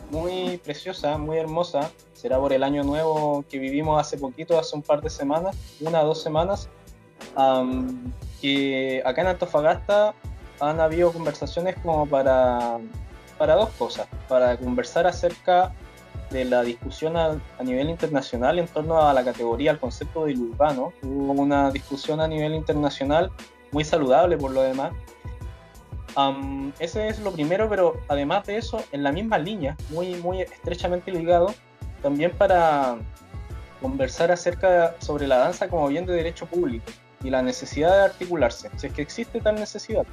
muy 0.10 0.58
preciosa, 0.58 1.17
muy 1.17 1.38
hermosa. 1.38 1.91
Será 2.13 2.39
por 2.39 2.54
el 2.54 2.63
año 2.63 2.84
nuevo 2.84 3.44
que 3.50 3.60
vivimos 3.60 4.00
hace 4.00 4.17
poquito, 4.17 4.58
hace 4.58 4.76
un 4.76 4.84
par 4.84 5.02
de 5.02 5.10
semanas, 5.10 5.58
una 5.82 6.02
o 6.02 6.08
dos 6.08 6.24
semanas, 6.24 6.70
que 8.39 9.02
acá 9.06 9.22
en 9.22 9.28
Antofagasta 9.28 10.13
han 10.60 10.80
habido 10.80 11.12
conversaciones 11.12 11.76
como 11.82 12.06
para, 12.06 12.78
para 13.38 13.56
dos 13.56 13.70
cosas, 13.72 14.08
para 14.30 14.56
conversar 14.56 15.08
acerca 15.08 15.74
de 16.32 16.46
la 16.46 16.63
discusión 16.63 17.17
a, 17.17 17.38
nivel 17.63 17.89
internacional 17.89 18.60
en 18.60 18.67
torno 18.67 19.02
a 19.02 19.13
la 19.13 19.24
categoría, 19.24 19.72
al 19.72 19.80
concepto 19.80 20.26
del 20.26 20.39
urbano. 20.39 20.94
Hubo 21.04 21.34
una 21.34 21.72
discusión 21.72 22.20
a 22.22 22.28
nivel 22.28 22.56
internacional 22.56 23.32
muy 23.72 23.84
saludable 23.84 24.38
por 24.38 24.52
lo 24.52 24.62
demás. 24.62 24.94
ese 26.80 27.08
es 27.08 27.20
lo 27.20 27.32
primero, 27.32 27.70
pero 27.70 28.00
además 28.08 28.46
de 28.46 28.58
eso, 28.58 28.84
en 28.91 29.04
la 29.04 29.12
misma 29.12 29.38
línea, 29.38 29.76
muy, 29.89 30.15
muy 30.15 30.41
estrechamente 30.41 31.12
ligado, 31.12 31.54
también 32.02 32.32
para 32.32 32.98
conversar 33.82 34.32
acerca 34.32 34.96
sobre 35.00 35.28
la 35.28 35.38
danza 35.38 35.67
como 35.67 35.88
bien 35.88 36.06
de 36.06 36.13
derecho 36.13 36.46
público 36.46 36.86
y 37.24 37.30
la 37.30 37.41
necesidad 37.41 37.96
de 37.96 38.04
articularse, 38.06 38.70
si 38.78 38.88
es 38.88 38.94
que 38.94 39.02
existe 39.02 39.41
tal 39.41 39.56
necesidad. 39.56 40.06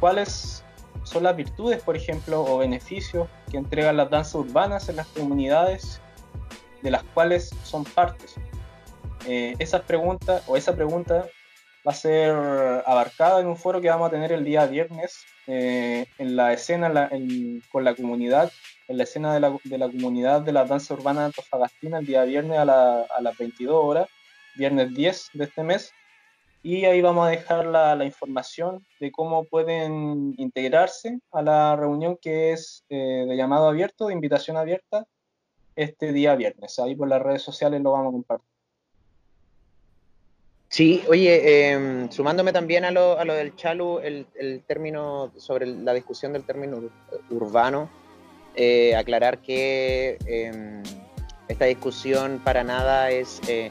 ¿Cuáles 0.00 0.62
son 1.06 1.22
las 1.22 1.36
virtudes, 1.36 1.82
por 1.82 1.96
ejemplo, 1.96 2.42
o 2.42 2.58
beneficios 2.58 3.28
que 3.50 3.56
entregan 3.56 3.96
las 3.96 4.10
danzas 4.10 4.34
urbanas 4.34 4.88
en 4.88 4.96
las 4.96 5.06
comunidades 5.06 6.00
de 6.82 6.90
las 6.90 7.02
cuales 7.14 7.50
son 7.62 7.84
partes? 7.84 8.34
Eh, 9.26 9.54
esas 9.58 9.82
preguntas 9.82 10.42
o 10.46 10.56
esa 10.56 10.74
pregunta 10.74 11.26
va 11.86 11.92
a 11.92 11.94
ser 11.94 12.34
abarcada 12.84 13.40
en 13.40 13.46
un 13.46 13.56
foro 13.56 13.80
que 13.80 13.88
vamos 13.88 14.08
a 14.08 14.10
tener 14.10 14.32
el 14.32 14.44
día 14.44 14.66
viernes 14.66 15.24
eh, 15.46 16.06
en 16.18 16.34
la 16.34 16.52
escena 16.52 17.08
con 17.70 17.84
la 17.84 17.94
comunidad, 17.94 18.50
en 18.88 18.98
la 18.98 19.04
escena 19.04 19.32
de 19.32 19.40
la, 19.78 19.88
comunidad 19.88 20.40
de 20.40 20.50
la 20.50 20.64
danza 20.64 20.94
urbana 20.94 21.26
Antofagastina 21.26 21.98
el 21.98 22.06
día 22.06 22.24
viernes 22.24 22.58
a, 22.58 23.02
a 23.02 23.20
las 23.20 23.38
22 23.38 23.84
horas, 23.84 24.08
viernes 24.56 24.92
10 24.92 25.30
de 25.34 25.44
este 25.44 25.62
mes. 25.62 25.92
Y 26.68 26.84
ahí 26.84 27.00
vamos 27.00 27.28
a 27.28 27.30
dejar 27.30 27.64
la, 27.64 28.04
información 28.04 28.84
de 28.98 29.12
cómo 29.12 29.44
pueden 29.44 30.34
integrarse 30.36 31.20
a 31.30 31.40
la 31.40 31.76
reunión 31.76 32.18
que 32.20 32.50
es 32.50 32.84
eh, 32.88 33.24
de 33.24 33.36
llamado 33.36 33.68
abierto, 33.68 34.08
de 34.08 34.14
invitación 34.14 34.56
abierta, 34.56 35.06
este 35.76 36.12
día 36.12 36.34
viernes. 36.34 36.80
Ahí 36.80 36.96
por 36.96 37.06
las 37.06 37.22
redes 37.22 37.42
sociales 37.42 37.80
lo 37.82 37.92
vamos 37.92 38.08
a 38.08 38.12
compartir. 38.14 38.48
Sí, 40.68 41.04
oye, 41.08 41.70
em, 41.70 42.10
sumándome 42.10 42.52
también 42.52 42.84
a 42.84 42.90
lo, 42.90 43.16
a 43.16 43.24
lo 43.24 43.34
del 43.34 43.54
Chalu, 43.54 44.00
el, 44.00 44.64
término, 44.66 45.30
sobre 45.36 45.66
la 45.66 45.94
discusión 45.94 46.32
del 46.32 46.42
término 46.42 46.90
urbano, 47.30 47.88
eh, 48.56 48.96
aclarar 48.96 49.38
que 49.38 50.18
em, 50.26 50.82
esta 51.46 51.66
discusión 51.66 52.40
para 52.42 52.64
nada 52.64 53.12
es 53.12 53.40
eh, 53.46 53.70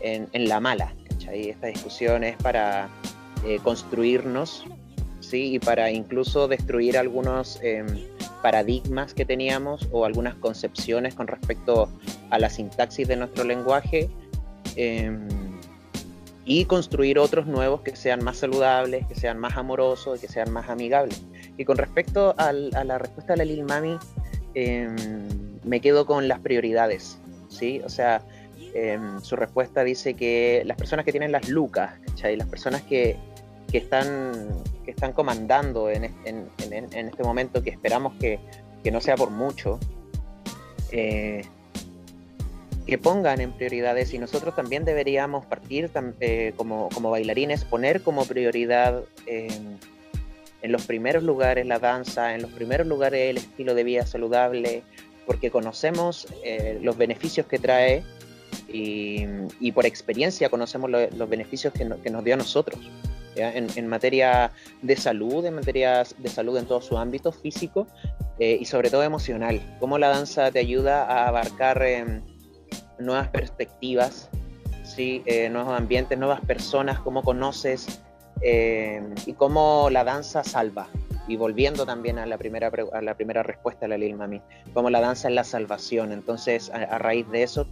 en, 0.00 0.48
la 0.48 0.58
mala, 0.58 0.94
¿cachai? 1.30 1.50
Esta 1.50 1.68
discusión 1.68 2.24
es 2.24 2.36
para 2.36 2.88
eh, 3.44 3.58
construirnos, 3.62 4.64
¿sí? 5.20 5.54
Y 5.54 5.58
para 5.58 5.90
incluso 5.90 6.48
destruir 6.48 6.98
algunos 6.98 7.58
em, 7.62 7.86
paradigmas 8.42 9.14
que 9.14 9.24
teníamos 9.24 9.88
o 9.92 10.04
algunas 10.04 10.34
concepciones 10.36 11.14
con 11.14 11.26
respecto 11.26 11.88
a 12.30 12.38
la 12.38 12.50
sintaxis 12.50 13.06
de 13.06 13.16
nuestro 13.16 13.44
lenguaje 13.44 14.08
y 16.46 16.64
construir 16.64 17.18
otros 17.18 17.46
nuevos 17.46 17.82
que 17.82 17.94
sean 17.94 18.24
más 18.24 18.38
saludables, 18.38 19.06
que 19.06 19.14
sean 19.14 19.38
más 19.38 19.56
amorosos 19.56 20.18
y 20.18 20.20
que 20.22 20.32
sean 20.32 20.50
más 20.52 20.70
amigables. 20.70 21.22
Y 21.58 21.64
con 21.64 21.76
respecto 21.76 22.34
a 22.38 22.52
la 22.52 22.98
respuesta 22.98 23.34
de 23.34 23.38
la 23.38 23.44
Lil 23.44 23.64
Mami, 23.64 23.98
em, 24.54 24.96
me 25.64 25.80
quedo 25.80 26.06
con 26.06 26.28
las 26.28 26.40
prioridades, 26.40 27.18
¿sí? 27.48 27.82
O 27.84 27.90
sea, 27.90 28.22
em, 28.74 29.20
su 29.20 29.36
respuesta 29.36 29.84
dice 29.84 30.14
que 30.14 30.62
las 30.64 30.76
personas 30.76 31.04
que 31.04 31.12
tienen 31.12 31.32
las 31.32 31.48
lucas, 31.48 31.94
¿cachai? 32.06 32.36
Las 32.36 32.48
personas 32.48 32.82
que, 32.82 33.16
que 33.70 33.78
están, 33.78 34.48
que 34.84 34.90
están 34.90 35.12
comandando 35.12 35.90
en, 35.90 36.04
en, 36.24 36.48
en, 36.60 37.08
este 37.08 37.22
momento, 37.22 37.62
que 37.62 37.70
esperamos 37.70 38.14
que, 38.20 38.38
que 38.82 38.90
no 38.90 39.00
sea 39.00 39.16
por 39.16 39.30
mucho, 39.30 39.78
eh, 40.92 41.42
que 42.86 42.98
pongan 42.98 43.40
en 43.40 43.52
prioridades 43.52 44.12
y 44.14 44.18
nosotros 44.18 44.56
también 44.56 44.84
deberíamos 44.84 45.46
partir 45.46 45.90
eh, 46.20 46.52
como, 46.56 46.88
como, 46.88 47.10
bailarines, 47.10 47.64
poner 47.64 48.02
como 48.02 48.24
prioridad 48.24 49.04
en 50.62 50.72
los 50.72 50.86
primeros 50.86 51.22
lugares 51.22 51.66
la 51.66 51.78
danza, 51.78 52.34
en 52.34 52.42
los 52.42 52.50
primeros 52.50 52.86
lugares 52.86 53.30
el 53.30 53.36
estilo 53.38 53.74
de 53.74 53.84
vida 53.84 54.06
saludable, 54.06 54.82
porque 55.26 55.50
conocemos 55.50 56.26
eh, 56.44 56.78
los 56.82 56.96
beneficios 56.96 57.46
que 57.46 57.58
trae 57.58 58.02
y, 58.68 59.24
y 59.60 59.72
por 59.72 59.86
experiencia 59.86 60.48
conocemos 60.48 60.90
los 60.90 61.28
beneficios 61.28 61.72
que, 61.72 61.88
que, 62.02 62.10
nos 62.10 62.24
dio 62.24 62.34
a 62.34 62.36
nosotros. 62.36 62.78
En, 63.36 63.68
en, 63.76 63.86
materia 63.86 64.50
de 64.82 64.96
salud, 64.96 65.44
en 65.46 65.54
materia 65.54 66.02
de 66.18 66.28
salud 66.28 66.58
en 66.58 66.66
todo 66.66 66.82
su 66.82 66.98
ámbito 66.98 67.30
físico 67.30 67.86
eh, 68.38 68.58
y 68.60 68.64
sobre 68.64 68.90
todo 68.90 69.02
emocional. 69.02 69.60
Cómo 69.78 69.98
la 69.98 70.08
danza 70.08 70.50
te 70.50 70.58
ayuda 70.58 71.04
a 71.04 71.28
abarcar 71.28 71.82
nuevas 72.98 73.28
perspectivas, 73.28 74.30
¿sí? 74.82 75.22
Eh, 75.26 75.48
nuevos 75.48 75.78
ambientes, 75.78 76.18
nuevas 76.18 76.40
personas, 76.40 77.00
cómo 77.00 77.22
conoces 77.22 78.00
eh, 78.40 79.02
y 79.26 79.34
cómo 79.34 79.88
la 79.90 80.04
danza 80.04 80.44
salva. 80.44 80.88
Y 81.28 81.36
volviendo 81.36 81.86
también 81.86 82.18
a 82.18 82.26
la 82.26 82.38
primera, 82.38 82.70
a 82.92 83.02
la 83.02 83.14
primera 83.14 83.42
respuesta 83.42 83.82
de 83.82 83.88
la 83.88 83.98
Lil 83.98 84.16
Mami, 84.16 84.40
cómo 84.72 84.90
la 84.90 85.00
danza 85.00 85.28
es 85.28 85.34
la 85.34 85.44
salvación. 85.44 86.10
Entonces, 86.12 86.70
a, 86.70 86.98
raíz 86.98 87.28
de 87.30 87.42
eso, 87.42 87.66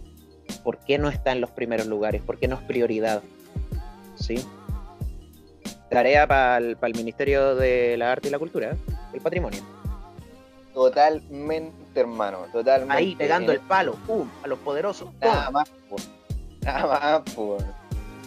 ¿por 0.63 0.77
qué 0.77 0.97
no 0.97 1.09
está 1.09 1.31
en 1.31 1.41
los 1.41 1.51
primeros 1.51 1.87
lugares? 1.87 2.21
¿Por 2.21 2.37
qué 2.37 2.47
no 2.47 2.55
es 2.55 2.61
prioridad? 2.61 3.21
¿Sí? 4.15 4.45
Tarea 5.89 6.27
para 6.27 6.57
el, 6.57 6.77
el 6.81 6.95
Ministerio 6.95 7.55
de 7.55 7.97
la 7.97 8.11
Arte 8.11 8.27
y 8.27 8.31
la 8.31 8.39
Cultura, 8.39 8.75
el 9.13 9.21
Patrimonio. 9.21 9.61
Totalmente, 10.73 11.99
hermano, 11.99 12.45
totalmente. 12.51 12.95
Ahí 12.95 13.15
pegando 13.15 13.51
el 13.51 13.59
palo, 13.59 13.93
¡pum! 14.05 14.29
A 14.43 14.47
los 14.47 14.59
poderosos. 14.59 15.09
Nada 15.19 15.49
más, 15.49 15.69
por. 15.89 15.99
Nada 16.61 16.87
más, 16.87 17.33
por. 17.33 17.57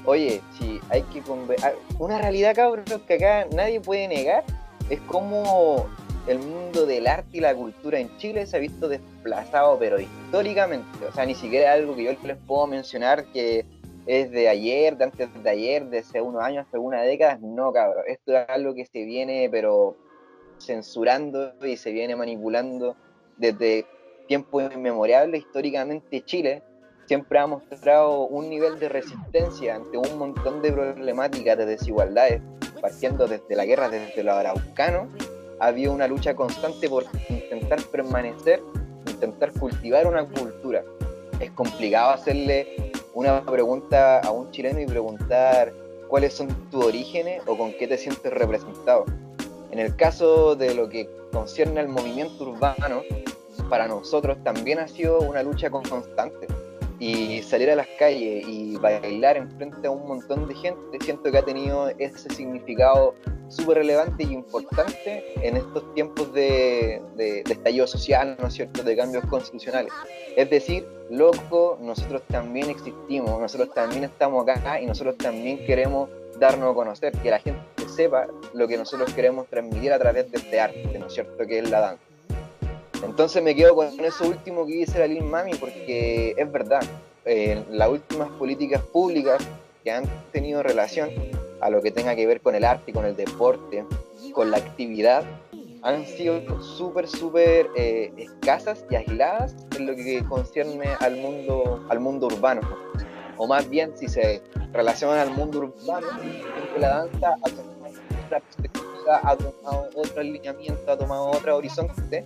Oye, 0.04 0.42
sí, 0.58 0.80
hay 0.90 1.02
que 1.02 1.22
ah, 1.62 1.72
Una 1.98 2.18
realidad, 2.18 2.54
cabrón, 2.56 2.84
que 3.06 3.14
acá 3.14 3.46
nadie 3.52 3.80
puede 3.80 4.08
negar 4.08 4.44
es 4.90 5.00
como 5.02 5.86
el 6.26 6.38
mundo 6.38 6.86
del 6.86 7.06
arte 7.06 7.38
y 7.38 7.40
la 7.40 7.54
cultura 7.54 7.98
en 7.98 8.16
Chile 8.18 8.46
se 8.46 8.56
ha 8.56 8.60
visto 8.60 8.88
desplazado, 8.88 9.78
pero 9.78 10.00
históricamente. 10.00 11.04
O 11.08 11.12
sea, 11.12 11.26
ni 11.26 11.34
siquiera 11.34 11.72
algo 11.72 11.96
que 11.96 12.04
yo 12.04 12.12
les 12.22 12.36
puedo 12.46 12.66
mencionar 12.66 13.24
que 13.26 13.64
es 14.06 14.30
de 14.30 14.48
ayer, 14.48 14.96
de 14.96 15.04
antes 15.04 15.42
de 15.42 15.50
ayer, 15.50 15.86
de 15.86 15.98
hace 15.98 16.20
unos 16.20 16.42
años, 16.42 16.66
hace 16.66 16.78
una 16.78 17.02
década. 17.02 17.38
No, 17.40 17.72
cabrón. 17.72 18.04
Esto 18.06 18.36
es 18.36 18.48
algo 18.48 18.74
que 18.74 18.86
se 18.86 19.04
viene, 19.04 19.48
pero 19.50 19.96
censurando 20.58 21.54
y 21.64 21.76
se 21.76 21.90
viene 21.90 22.14
manipulando 22.14 22.96
desde 23.36 23.84
tiempos 24.28 24.72
inmemorables. 24.72 25.40
Históricamente 25.40 26.24
Chile 26.24 26.62
siempre 27.06 27.38
ha 27.38 27.46
mostrado 27.46 28.26
un 28.26 28.48
nivel 28.48 28.78
de 28.78 28.88
resistencia 28.88 29.74
ante 29.74 29.98
un 29.98 30.18
montón 30.18 30.62
de 30.62 30.72
problemáticas 30.72 31.58
de 31.58 31.66
desigualdades, 31.66 32.40
partiendo 32.80 33.26
desde 33.26 33.56
la 33.56 33.64
guerra, 33.64 33.88
desde 33.88 34.22
los 34.22 34.34
araucanos, 34.34 35.08
había 35.62 35.92
una 35.92 36.08
lucha 36.08 36.34
constante 36.34 36.88
por 36.88 37.04
intentar 37.28 37.80
permanecer, 37.84 38.60
intentar 39.06 39.52
cultivar 39.52 40.08
una 40.08 40.26
cultura. 40.26 40.82
Es 41.38 41.52
complicado 41.52 42.10
hacerle 42.10 42.90
una 43.14 43.44
pregunta 43.46 44.18
a 44.18 44.30
un 44.32 44.50
chileno 44.50 44.80
y 44.80 44.86
preguntar 44.86 45.72
cuáles 46.08 46.34
son 46.34 46.48
tus 46.68 46.84
orígenes 46.84 47.42
o 47.46 47.56
con 47.56 47.72
qué 47.74 47.86
te 47.86 47.96
sientes 47.96 48.32
representado. 48.32 49.04
En 49.70 49.78
el 49.78 49.94
caso 49.94 50.56
de 50.56 50.74
lo 50.74 50.88
que 50.88 51.08
concierne 51.32 51.78
al 51.78 51.88
movimiento 51.88 52.42
urbano, 52.42 53.02
para 53.70 53.86
nosotros 53.86 54.38
también 54.42 54.80
ha 54.80 54.88
sido 54.88 55.20
una 55.20 55.44
lucha 55.44 55.70
constante. 55.70 56.48
Y 57.02 57.42
salir 57.42 57.68
a 57.68 57.74
las 57.74 57.88
calles 57.98 58.46
y 58.46 58.76
bailar 58.76 59.36
enfrente 59.36 59.88
a 59.88 59.90
un 59.90 60.06
montón 60.06 60.46
de 60.46 60.54
gente, 60.54 60.98
siento 61.00 61.32
que 61.32 61.38
ha 61.38 61.44
tenido 61.44 61.88
ese 61.98 62.30
significado 62.30 63.16
súper 63.48 63.78
relevante 63.78 64.22
y 64.22 64.32
importante 64.32 65.24
en 65.44 65.56
estos 65.56 65.92
tiempos 65.94 66.32
de, 66.32 67.02
de, 67.16 67.40
estallido 67.40 67.88
social, 67.88 68.36
¿no 68.40 68.46
es 68.46 68.54
cierto?, 68.54 68.84
de 68.84 68.96
cambios 68.96 69.24
constitucionales. 69.24 69.92
Es 70.36 70.48
decir, 70.48 70.86
loco, 71.10 71.76
nosotros 71.80 72.22
también 72.28 72.70
existimos, 72.70 73.40
nosotros 73.40 73.74
también 73.74 74.04
estamos 74.04 74.48
acá 74.48 74.80
y 74.80 74.86
nosotros 74.86 75.18
también 75.18 75.58
queremos 75.66 76.08
darnos 76.38 76.70
a 76.70 76.74
conocer, 76.74 77.10
que 77.20 77.30
la 77.30 77.40
gente 77.40 77.60
sepa 77.88 78.28
lo 78.54 78.68
que 78.68 78.76
nosotros 78.76 79.12
queremos 79.12 79.48
transmitir 79.48 79.92
a 79.92 79.98
través 79.98 80.30
de 80.30 80.38
este 80.38 80.60
arte, 80.60 80.96
¿no 81.00 81.06
es 81.06 81.14
cierto?, 81.14 81.44
que 81.48 81.58
es 81.58 81.68
la 81.68 81.80
danza. 81.80 82.11
Entonces 83.02 83.42
me 83.42 83.54
quedo 83.54 83.74
con 83.74 83.88
eso 84.00 84.24
último 84.24 84.66
que 84.66 84.72
dice 84.74 84.98
la 84.98 85.06
Lil 85.06 85.24
Mami, 85.24 85.54
porque 85.54 86.34
es 86.36 86.52
verdad, 86.52 86.82
eh, 87.24 87.64
las 87.70 87.88
últimas 87.88 88.28
políticas 88.30 88.82
públicas 88.82 89.42
que 89.84 89.90
han 89.90 90.04
tenido 90.32 90.62
relación 90.62 91.10
a 91.60 91.70
lo 91.70 91.82
que 91.82 91.90
tenga 91.90 92.14
que 92.14 92.26
ver 92.26 92.40
con 92.40 92.54
el 92.54 92.64
arte, 92.64 92.92
con 92.92 93.04
el 93.04 93.16
deporte, 93.16 93.84
con 94.32 94.50
la 94.50 94.58
actividad, 94.58 95.24
han 95.82 96.06
sido 96.06 96.62
súper, 96.62 97.08
súper 97.08 97.68
eh, 97.76 98.12
escasas 98.16 98.84
y 98.88 98.94
aisladas 98.94 99.56
en 99.76 99.86
lo 99.86 99.96
que 99.96 100.24
concierne 100.28 100.90
al 101.00 101.16
mundo, 101.16 101.84
al 101.88 101.98
mundo 101.98 102.26
urbano. 102.26 102.60
O 103.36 103.46
más 103.46 103.68
bien 103.68 103.96
si 103.96 104.08
se 104.08 104.40
relacionan 104.72 105.18
al 105.18 105.30
mundo 105.30 105.58
urbano, 105.58 106.06
la 106.78 106.88
danza 106.88 107.36
hace 107.42 107.54
una 107.54 108.38
perspectiva 108.40 108.82
ha 109.22 109.36
tomado 109.36 109.88
otro 109.94 110.20
alineamiento, 110.20 110.90
ha 110.90 110.96
tomado 110.96 111.30
otro 111.30 111.56
horizonte, 111.56 112.24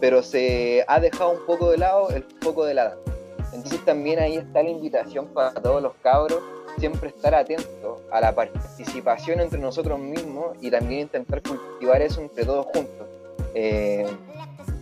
pero 0.00 0.22
se 0.22 0.84
ha 0.88 1.00
dejado 1.00 1.30
un 1.30 1.46
poco 1.46 1.70
de 1.70 1.78
lado 1.78 2.10
el 2.10 2.24
foco 2.40 2.64
de 2.64 2.74
la 2.74 2.84
danza. 2.90 3.12
Entonces 3.52 3.84
también 3.84 4.18
ahí 4.18 4.36
está 4.36 4.62
la 4.62 4.70
invitación 4.70 5.28
para 5.28 5.52
todos 5.54 5.82
los 5.82 5.94
cabros, 6.02 6.40
siempre 6.78 7.10
estar 7.10 7.34
atentos 7.34 8.00
a 8.10 8.20
la 8.20 8.34
participación 8.34 9.40
entre 9.40 9.58
nosotros 9.58 9.98
mismos 9.98 10.56
y 10.60 10.70
también 10.70 11.02
intentar 11.02 11.40
cultivar 11.42 12.02
eso 12.02 12.20
entre 12.20 12.44
todos 12.44 12.66
juntos. 12.66 13.06
Eh, 13.54 14.06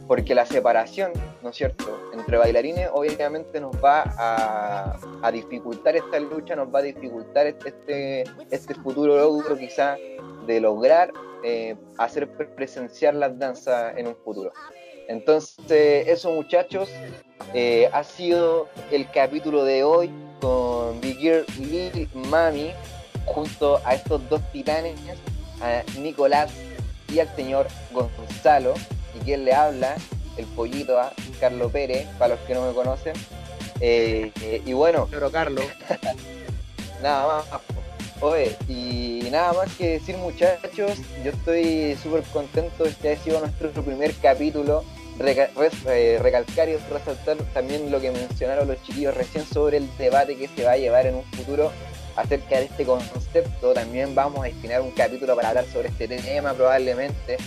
porque 0.08 0.34
la 0.34 0.46
separación, 0.46 1.12
¿no 1.42 1.50
es 1.50 1.56
cierto?, 1.56 2.10
entre 2.12 2.36
bailarines 2.36 2.90
obviamente 2.92 3.60
nos 3.60 3.74
va 3.82 4.04
a, 4.18 5.30
dificultar 5.32 5.96
esta 5.96 6.18
lucha, 6.18 6.56
nos 6.56 6.74
va 6.74 6.80
a 6.80 6.82
dificultar 6.82 7.46
este, 7.46 8.24
este 8.50 8.74
futuro 8.74 9.16
logro 9.16 9.56
quizá 9.56 9.96
de 10.46 10.60
lograr 10.60 11.12
eh, 11.44 11.76
hacer 11.98 12.28
presenciar 12.54 13.14
las 13.14 13.38
danzas 13.38 13.96
en 13.96 14.08
un 14.08 14.16
futuro. 14.16 14.52
Entonces, 15.12 16.08
eso 16.08 16.30
muchachos, 16.30 16.88
eh, 17.52 17.90
ha 17.92 18.02
sido 18.02 18.68
el 18.90 19.10
capítulo 19.10 19.62
de 19.62 19.84
hoy 19.84 20.10
con 20.40 20.98
Big 21.02 21.18
Girl 21.18 21.44
Lil 21.58 22.08
Mami, 22.14 22.72
junto 23.26 23.78
a 23.84 23.94
estos 23.94 24.26
dos 24.30 24.40
titanes, 24.52 24.98
a 25.60 25.82
Nicolás 25.98 26.50
y 27.12 27.18
al 27.18 27.28
señor 27.36 27.68
Gonzalo 27.92 28.72
y 29.14 29.22
quien 29.22 29.44
le 29.44 29.52
habla, 29.52 29.96
el 30.38 30.46
pollito 30.46 30.98
a 30.98 31.12
Carlos 31.38 31.70
Pérez, 31.70 32.06
para 32.18 32.36
los 32.36 32.44
que 32.46 32.54
no 32.54 32.66
me 32.66 32.72
conocen. 32.72 33.12
Eh, 33.80 34.32
eh, 34.40 34.62
y 34.64 34.72
bueno. 34.72 35.08
Pero 35.10 35.30
Carlos. 35.30 35.66
nada 37.02 37.26
más. 37.26 37.60
Oye, 38.22 38.56
y 38.66 39.28
nada 39.30 39.52
más 39.52 39.76
que 39.76 39.90
decir 39.90 40.16
muchachos, 40.16 40.96
yo 41.24 41.30
estoy 41.32 41.98
súper 42.00 42.22
contento, 42.32 42.84
este 42.84 43.12
ha 43.12 43.16
sido 43.16 43.40
nuestro 43.40 43.70
primer 43.82 44.14
capítulo, 44.14 44.84
eh, 45.18 46.18
recalcar 46.20 46.68
y 46.68 46.76
resaltar 46.76 47.36
también 47.54 47.90
lo 47.90 48.00
que 48.00 48.10
mencionaron 48.10 48.68
los 48.68 48.82
chiquillos 48.82 49.14
recién 49.14 49.44
sobre 49.44 49.76
el 49.76 49.88
debate 49.98 50.36
que 50.36 50.48
se 50.48 50.64
va 50.64 50.72
a 50.72 50.76
llevar 50.76 51.06
en 51.06 51.16
un 51.16 51.24
futuro 51.24 51.70
acerca 52.16 52.58
de 52.58 52.64
este 52.64 52.84
concepto, 52.84 53.72
también 53.72 54.14
vamos 54.14 54.40
a 54.40 54.44
destinar 54.44 54.80
un 54.80 54.90
capítulo 54.90 55.34
para 55.34 55.48
hablar 55.48 55.64
sobre 55.66 55.88
este 55.88 56.08
tema 56.08 56.52
probablemente, 56.52 57.38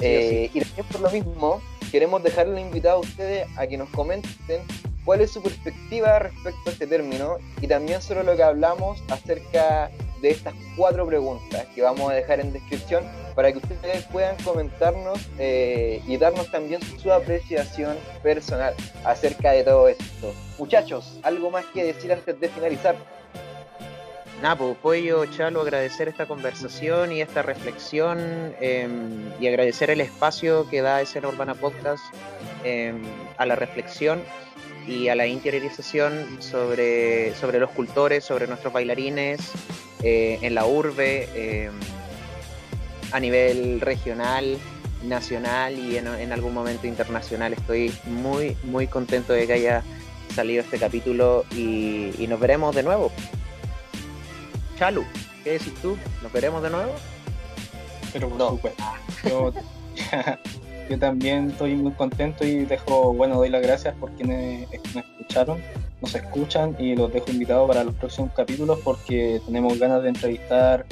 eh, 0.00 0.50
y 0.52 0.60
también 0.60 0.86
por 0.86 1.00
lo 1.00 1.10
mismo, 1.10 1.62
queremos 1.90 2.22
dejarle 2.22 2.60
invitado 2.60 2.96
a 2.96 3.00
ustedes 3.00 3.46
a 3.56 3.66
que 3.66 3.78
nos 3.78 3.88
comenten 3.90 4.62
cuál 5.04 5.20
es 5.20 5.30
su 5.30 5.42
perspectiva 5.42 6.18
respecto 6.18 6.70
a 6.70 6.72
este 6.72 6.86
término 6.86 7.38
y 7.60 7.66
también 7.66 8.02
sobre 8.02 8.24
lo 8.24 8.36
que 8.36 8.42
hablamos 8.42 9.02
acerca 9.08 9.90
de 10.22 10.30
estas 10.30 10.54
cuatro 10.76 11.06
preguntas 11.06 11.66
que 11.74 11.82
vamos 11.82 12.10
a 12.10 12.14
dejar 12.14 12.40
en 12.40 12.52
descripción 12.52 13.04
para 13.34 13.52
que 13.52 13.58
ustedes 13.58 14.04
puedan 14.06 14.36
comentarnos 14.42 15.18
eh, 15.38 16.00
y 16.06 16.16
darnos 16.16 16.50
también 16.50 16.80
su 16.98 17.12
apreciación 17.12 17.96
personal 18.22 18.74
acerca 19.04 19.50
de 19.50 19.64
todo 19.64 19.88
esto. 19.88 20.32
Muchachos, 20.58 21.18
¿algo 21.22 21.50
más 21.50 21.64
que 21.66 21.84
decir 21.84 22.12
antes 22.12 22.38
de 22.38 22.48
finalizar? 22.48 22.96
nada, 24.42 24.56
pues 24.56 24.76
Pollo, 24.78 25.24
Chalo, 25.26 25.60
agradecer 25.60 26.08
esta 26.08 26.26
conversación 26.26 27.12
y 27.12 27.20
esta 27.20 27.42
reflexión 27.42 28.18
em, 28.60 29.30
y 29.40 29.46
agradecer 29.46 29.88
el 29.90 30.00
espacio 30.00 30.68
que 30.68 30.82
da 30.82 31.00
Escena 31.00 31.28
Urbana 31.28 31.54
Podcast 31.54 32.02
em, 32.64 33.02
a 33.38 33.46
la 33.46 33.54
reflexión 33.54 34.20
y 34.88 35.06
a 35.06 35.14
la 35.14 35.28
interiorización 35.28 36.42
sobre, 36.42 37.36
sobre 37.36 37.60
los 37.60 37.70
cultores, 37.70 38.24
sobre 38.24 38.48
nuestros 38.48 38.72
bailarines 38.72 39.52
eh, 40.02 40.38
en 40.42 40.54
la 40.54 40.66
urbe, 40.66 41.28
em, 41.34 41.72
a 43.12 43.20
nivel 43.20 43.80
regional, 43.80 44.58
nacional 45.04 45.78
y 45.78 45.96
en, 45.96 46.32
algún 46.32 46.54
momento 46.54 46.86
internacional. 46.86 47.52
Estoy 47.52 47.92
muy, 48.06 48.56
muy 48.64 48.86
contento 48.86 49.32
de 49.32 49.46
que 49.46 49.52
haya 49.54 49.82
salido 50.34 50.62
este 50.62 50.78
capítulo 50.78 51.44
y 51.50 52.26
nos 52.28 52.40
veremos 52.40 52.74
de 52.74 52.82
nuevo. 52.82 53.10
Chalu, 54.82 55.04
¿qué 55.44 55.52
decís 55.52 55.74
tú? 55.80 55.96
¿Nos 56.22 56.32
veremos 56.32 56.62
de 56.62 56.70
nuevo? 56.70 56.92
Pero 58.12 58.28
por 58.28 58.50
supuesto. 58.50 58.82
Yo, 59.28 59.52
yo, 60.90 60.98
también 60.98 61.50
estoy 61.50 61.74
muy 61.74 61.92
contento 61.92 62.44
y 62.44 62.64
dejo, 62.64 63.12
bueno, 63.12 63.36
doy 63.36 63.48
las 63.48 63.62
gracias 63.62 63.94
por 63.96 64.10
quienes 64.12 64.68
me 64.94 65.00
escucharon, 65.00 65.62
nos 66.02 66.14
escuchan 66.14 66.76
y 66.78 66.96
los 66.96 67.12
dejo 67.12 67.30
invitados 67.30 67.68
para 67.68 67.84
los 67.84 67.94
próximos 67.94 68.32
capítulos 68.34 68.80
porque 68.82 69.40
tenemos 69.46 69.78
ganas 69.78 70.02
de 70.02 70.08
entrevistar, 70.08 70.84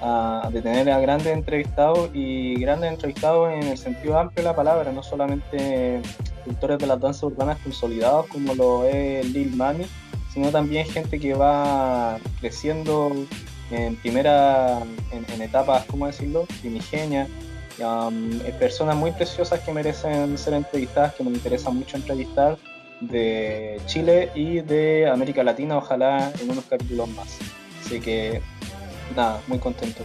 a, 0.00 0.48
de 0.50 0.62
tener 0.62 0.90
a 0.90 0.98
grandes 0.98 1.32
entrevistados 1.32 2.10
y 2.14 2.54
grandes 2.56 2.90
entrevistados 2.90 3.52
en 3.52 3.62
el 3.64 3.78
sentido 3.78 4.18
amplio 4.18 4.42
de 4.42 4.50
la 4.50 4.56
palabra, 4.56 4.90
no 4.90 5.02
solamente 5.02 6.00
cultores 6.44 6.78
de 6.78 6.86
las 6.86 6.98
danzas 6.98 7.24
urbanas 7.24 7.58
consolidados 7.58 8.26
como 8.28 8.54
lo 8.54 8.84
es 8.84 9.30
Lil 9.30 9.54
Mami, 9.54 9.84
sino 10.32 10.50
también 10.50 10.86
gente 10.86 11.20
que 11.20 11.34
va 11.34 12.18
creciendo 12.40 13.12
en 13.70 13.96
primera, 13.96 14.80
en, 15.12 15.42
etapas, 15.42 15.84
¿cómo 15.86 16.06
decirlo?, 16.06 16.46
primigenias, 16.60 17.28
um, 17.80 18.38
personas 18.58 18.96
muy 18.96 19.10
preciosas 19.12 19.60
que 19.60 19.72
merecen 19.72 20.36
ser 20.38 20.54
entrevistadas, 20.54 21.14
que 21.14 21.24
me 21.24 21.30
interesa 21.30 21.70
mucho 21.70 21.96
entrevistar, 21.96 22.56
de 23.00 23.80
Chile 23.86 24.30
y 24.34 24.60
de 24.60 25.08
América 25.08 25.42
Latina, 25.42 25.76
ojalá 25.76 26.32
en 26.40 26.50
unos 26.50 26.64
capítulos 26.64 27.08
más. 27.10 27.38
Así 27.84 28.00
que, 28.00 28.40
nada, 29.14 29.40
muy 29.46 29.58
contento. 29.58 30.04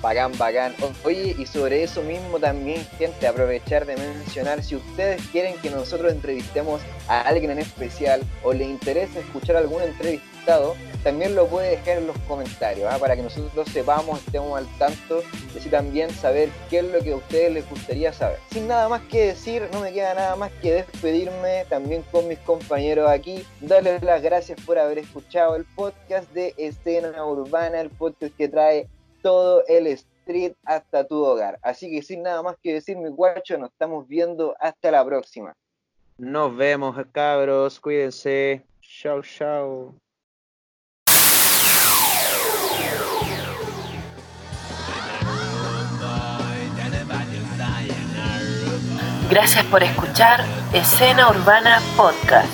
Bacán, 0.00 0.32
bacán. 0.36 0.74
Oye, 1.04 1.36
y 1.38 1.46
sobre 1.46 1.84
eso 1.84 2.02
mismo 2.02 2.40
también, 2.40 2.84
gente, 2.98 3.26
aprovechar 3.26 3.86
de 3.86 3.96
mencionar, 3.96 4.62
si 4.64 4.74
ustedes 4.74 5.22
quieren 5.28 5.54
que 5.62 5.70
nosotros 5.70 6.12
entrevistemos 6.12 6.80
a 7.06 7.20
alguien 7.20 7.52
en 7.52 7.60
especial 7.60 8.20
o 8.42 8.52
le 8.52 8.64
interesa 8.64 9.20
escuchar 9.20 9.54
algún 9.56 9.80
también 11.02 11.34
lo 11.34 11.46
puede 11.46 11.70
dejar 11.70 11.98
en 11.98 12.06
los 12.06 12.18
comentarios, 12.28 12.88
¿ah? 12.92 12.98
para 12.98 13.16
que 13.16 13.22
nosotros 13.22 13.68
sepamos, 13.68 14.18
estemos 14.24 14.58
al 14.58 14.66
tanto 14.78 15.22
y 15.54 15.58
así 15.58 15.68
también 15.68 16.10
saber 16.10 16.48
qué 16.70 16.78
es 16.78 16.84
lo 16.84 17.00
que 17.00 17.12
a 17.12 17.16
ustedes 17.16 17.52
les 17.52 17.68
gustaría 17.68 18.12
saber. 18.12 18.38
Sin 18.50 18.68
nada 18.68 18.88
más 18.88 19.02
que 19.02 19.26
decir, 19.26 19.68
no 19.72 19.80
me 19.80 19.92
queda 19.92 20.14
nada 20.14 20.36
más 20.36 20.52
que 20.60 20.74
despedirme 20.74 21.64
también 21.68 22.02
con 22.10 22.28
mis 22.28 22.38
compañeros 22.40 23.10
aquí, 23.10 23.44
darles 23.60 24.02
las 24.02 24.22
gracias 24.22 24.60
por 24.64 24.78
haber 24.78 24.98
escuchado 24.98 25.56
el 25.56 25.64
podcast 25.64 26.30
de 26.32 26.54
Escena 26.56 27.24
Urbana, 27.24 27.80
el 27.80 27.90
podcast 27.90 28.34
que 28.36 28.48
trae 28.48 28.88
todo 29.22 29.64
el 29.66 29.86
street 29.86 30.52
hasta 30.64 31.04
tu 31.06 31.24
hogar. 31.24 31.58
Así 31.62 31.90
que 31.90 32.02
sin 32.02 32.22
nada 32.22 32.42
más 32.42 32.56
que 32.62 32.74
decir, 32.74 32.96
mi 32.96 33.08
guacho, 33.08 33.58
nos 33.58 33.70
estamos 33.70 34.06
viendo 34.06 34.54
hasta 34.60 34.90
la 34.90 35.04
próxima. 35.04 35.54
Nos 36.18 36.56
vemos, 36.56 36.96
cabros, 37.12 37.80
cuídense. 37.80 38.62
Chao, 38.80 39.22
chao. 39.22 39.94
Gracias 49.32 49.64
por 49.64 49.82
escuchar 49.82 50.44
Escena 50.74 51.30
Urbana 51.30 51.80
Podcast. 51.96 52.52